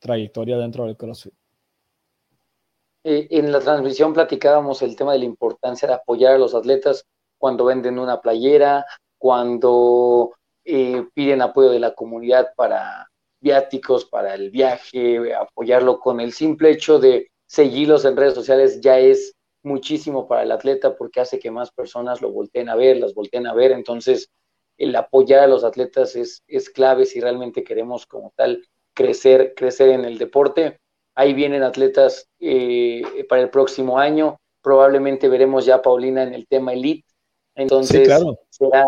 [0.00, 1.34] trayectoria dentro del CrossFit.
[3.04, 7.06] Eh, en la transmisión platicábamos el tema de la importancia de apoyar a los atletas
[7.38, 8.86] cuando venden una playera,
[9.18, 13.08] cuando eh, piden apoyo de la comunidad para
[13.44, 18.98] viáticos, para el viaje, apoyarlo con el simple hecho de seguirlos en redes sociales ya
[18.98, 23.14] es muchísimo para el atleta porque hace que más personas lo volteen a ver, las
[23.14, 23.70] volteen a ver.
[23.72, 24.30] Entonces,
[24.78, 28.64] el apoyar a los atletas es, es clave si realmente queremos como tal
[28.94, 30.78] crecer, crecer en el deporte.
[31.14, 34.38] Ahí vienen atletas eh, para el próximo año.
[34.62, 37.06] Probablemente veremos ya a Paulina en el tema elite.
[37.54, 38.08] Entonces,
[38.50, 38.86] será,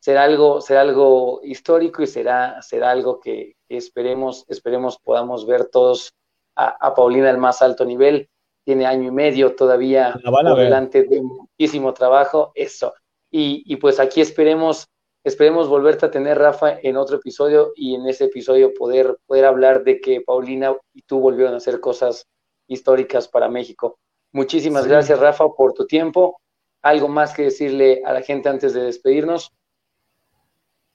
[0.00, 6.14] será algo, será algo histórico y será, será algo que, esperemos, esperemos podamos ver todos
[6.56, 8.28] a, Paulina al más alto nivel.
[8.64, 12.92] Tiene año y medio todavía por delante de muchísimo trabajo, eso.
[13.30, 14.88] Y, y, pues aquí esperemos,
[15.24, 19.84] esperemos volverte a tener, Rafa, en otro episodio y en ese episodio poder, poder hablar
[19.84, 22.26] de que Paulina y tú volvieron a hacer cosas
[22.66, 23.98] históricas para México.
[24.32, 26.40] Muchísimas gracias, Rafa, por tu tiempo.
[26.82, 29.52] ¿Algo más que decirle a la gente antes de despedirnos?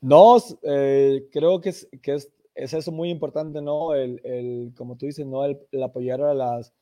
[0.06, 3.96] No, eh, creo que, es, que es, eso muy importante, ¿no?
[3.96, 5.44] El, el como tú dices, ¿no?
[5.46, 6.76] El, apoyar a las,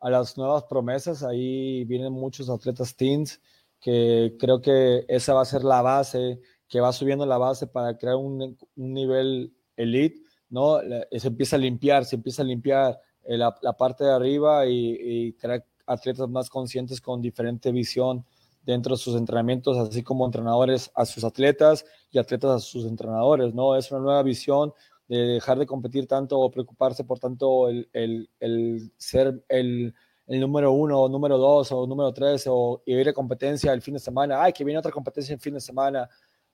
[0.00, 1.22] a las nuevas promesas.
[1.22, 3.40] Ahí vienen muchos atletas teens
[3.80, 7.96] que creo que esa va a ser la base, que va subiendo la base para
[7.96, 10.20] crear un, un nivel elite,
[10.50, 10.78] ¿no?
[11.10, 14.94] Se empieza a limpiar, se empieza a limpiar eh, la, la parte de arriba y,
[15.00, 18.26] y crear atletas más conscientes con diferente visión
[18.72, 23.54] dentro de sus entrenamientos, así como entrenadores a sus atletas y atletas a sus entrenadores,
[23.54, 23.74] ¿no?
[23.74, 24.74] Es una nueva visión
[25.08, 29.94] de dejar de competir tanto o preocuparse por tanto el, el, el ser el,
[30.26, 34.00] el, número uno número dos o número tres o ir a competencia el fin de
[34.00, 36.06] semana, ay, que viene otra competencia el fin de semana.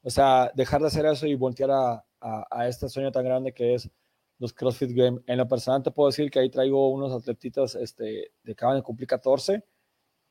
[0.02, 3.74] O sea, dejar de hacer eso y voltear a, a, este sueño tan grande que
[3.74, 3.90] es
[4.38, 5.22] los CrossFit Games.
[5.26, 8.82] En lo personal te puedo decir que ahí traigo unos atletitas este, de acaban de
[8.82, 9.64] cumplir 14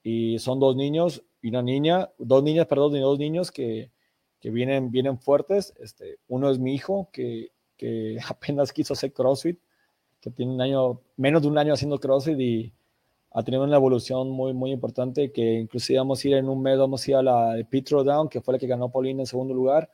[0.03, 3.91] y son dos niños y una niña, dos niñas, perdón, y dos niños que,
[4.39, 5.73] que vienen, vienen fuertes.
[5.79, 9.59] Este, uno es mi hijo, que, que apenas quiso hacer CrossFit,
[10.21, 12.73] que tiene un año, menos de un año haciendo CrossFit y
[13.31, 16.77] ha tenido una evolución muy, muy importante, que inclusive vamos a ir en un mes,
[16.77, 19.25] vamos a ir a la de Petro Down, que fue la que ganó Paulina en
[19.25, 19.89] segundo lugar,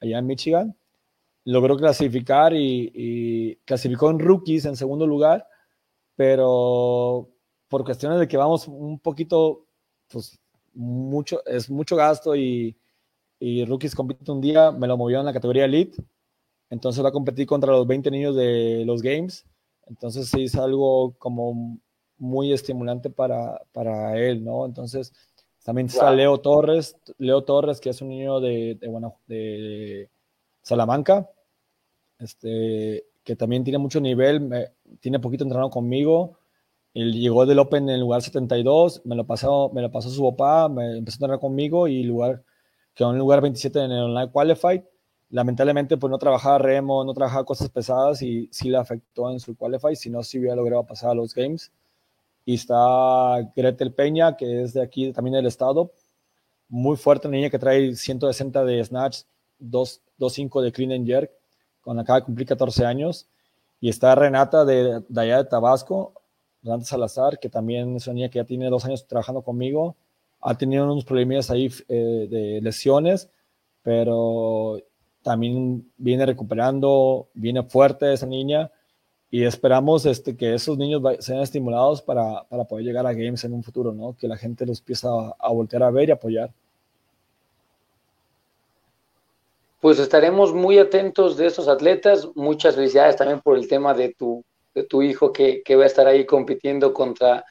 [0.00, 0.76] allá en Michigan.
[1.44, 5.46] Logró clasificar y, y clasificó en rookies en segundo lugar,
[6.16, 7.30] pero
[7.68, 9.66] por cuestiones de que vamos un poquito,
[10.08, 10.38] pues
[10.74, 12.76] mucho, es mucho gasto y,
[13.38, 16.02] y Rookies compite un día, me lo movió en la categoría Elite,
[16.70, 19.46] entonces va a competir contra los 20 niños de los Games,
[19.86, 21.78] entonces sí es algo como
[22.18, 24.66] muy estimulante para, para él, ¿no?
[24.66, 25.12] Entonces
[25.64, 30.08] también está Leo Torres, Leo Torres, que es un niño de, de, bueno, de
[30.62, 31.28] Salamanca,
[32.18, 34.48] este, que también tiene mucho nivel,
[35.00, 36.35] tiene poquito entrenado conmigo,
[36.96, 40.24] él llegó del Open en el lugar 72, me lo pasó, me lo pasó su
[40.30, 42.42] papá, me empezó a entrenar conmigo y lugar,
[42.94, 44.82] quedó en el lugar 27 en el Online Qualified.
[45.28, 49.54] Lamentablemente, pues no trabajaba remo, no trabajaba cosas pesadas y sí le afectó en su
[49.54, 51.70] Qualify, si no, sí hubiera logrado pasar a los Games.
[52.46, 55.92] Y está Gretel Peña, que es de aquí también del estado,
[56.66, 59.24] muy fuerte, niña que trae 160 de snatch,
[59.60, 61.30] 2.5 de clean and jerk,
[61.82, 63.28] con acaba de cumplir 14 años.
[63.82, 66.14] Y está Renata de, de allá de Tabasco,
[66.66, 69.96] Dante Salazar, que también es una niña que ya tiene dos años trabajando conmigo.
[70.40, 73.30] Ha tenido unos problemas ahí eh, de lesiones,
[73.82, 74.78] pero
[75.22, 78.70] también viene recuperando, viene fuerte esa niña
[79.30, 83.52] y esperamos este, que esos niños sean estimulados para, para, poder llegar a Games en
[83.52, 84.16] un futuro, ¿no?
[84.16, 86.50] que la gente los empiece a, a voltear a ver y apoyar.
[89.80, 92.28] Pues estaremos muy atentos de esos atletas.
[92.34, 94.42] Muchas felicidades también por el tema de tu
[94.76, 97.46] de tu hijo que, va a estar ahí compitiendo contra,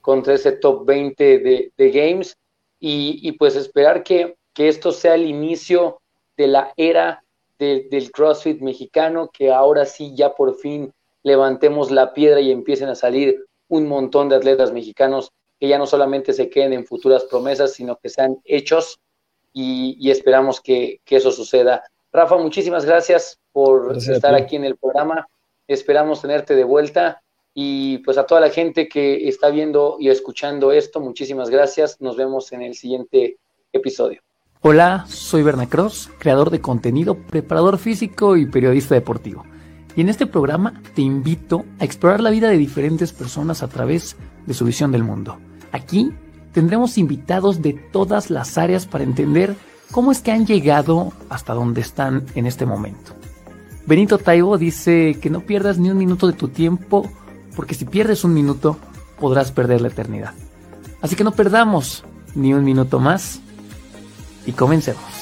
[0.00, 1.38] contra ese top 20
[1.76, 2.36] de, Games
[2.78, 6.00] y, pues esperar que, esto sea el inicio
[6.36, 7.22] de la era
[7.58, 10.92] del CrossFit mexicano, que ahora sí ya por fin
[11.22, 15.30] levantemos la piedra y empiecen a salir un montón de atletas mexicanos
[15.60, 18.98] que ya no solamente se queden en futuras promesas, sino que sean hechos
[19.52, 21.84] y, esperamos que, eso suceda.
[22.12, 25.28] Rafa, muchísimas gracias por estar aquí en el programa.
[25.68, 27.22] Esperamos tenerte de vuelta
[27.52, 32.00] y pues a toda la gente que está viendo y escuchando esto, muchísimas gracias.
[32.00, 33.36] Nos vemos en el siguiente
[33.70, 34.22] episodio.
[34.62, 39.44] Hola, soy Berna Cross, creador de contenido, preparador físico y periodista deportivo.
[39.94, 44.16] Y en este programa te invito a explorar la vida de diferentes personas a través
[44.46, 45.38] de su visión del mundo.
[45.70, 46.12] Aquí
[46.52, 49.54] tendremos invitados de todas las áreas para entender
[49.92, 53.17] cómo es que han llegado hasta donde están en este momento.
[53.88, 57.10] Benito Taibo dice que no pierdas ni un minuto de tu tiempo,
[57.56, 58.76] porque si pierdes un minuto,
[59.18, 60.34] podrás perder la eternidad.
[61.00, 62.04] Así que no perdamos
[62.34, 63.40] ni un minuto más
[64.44, 65.17] y comencemos.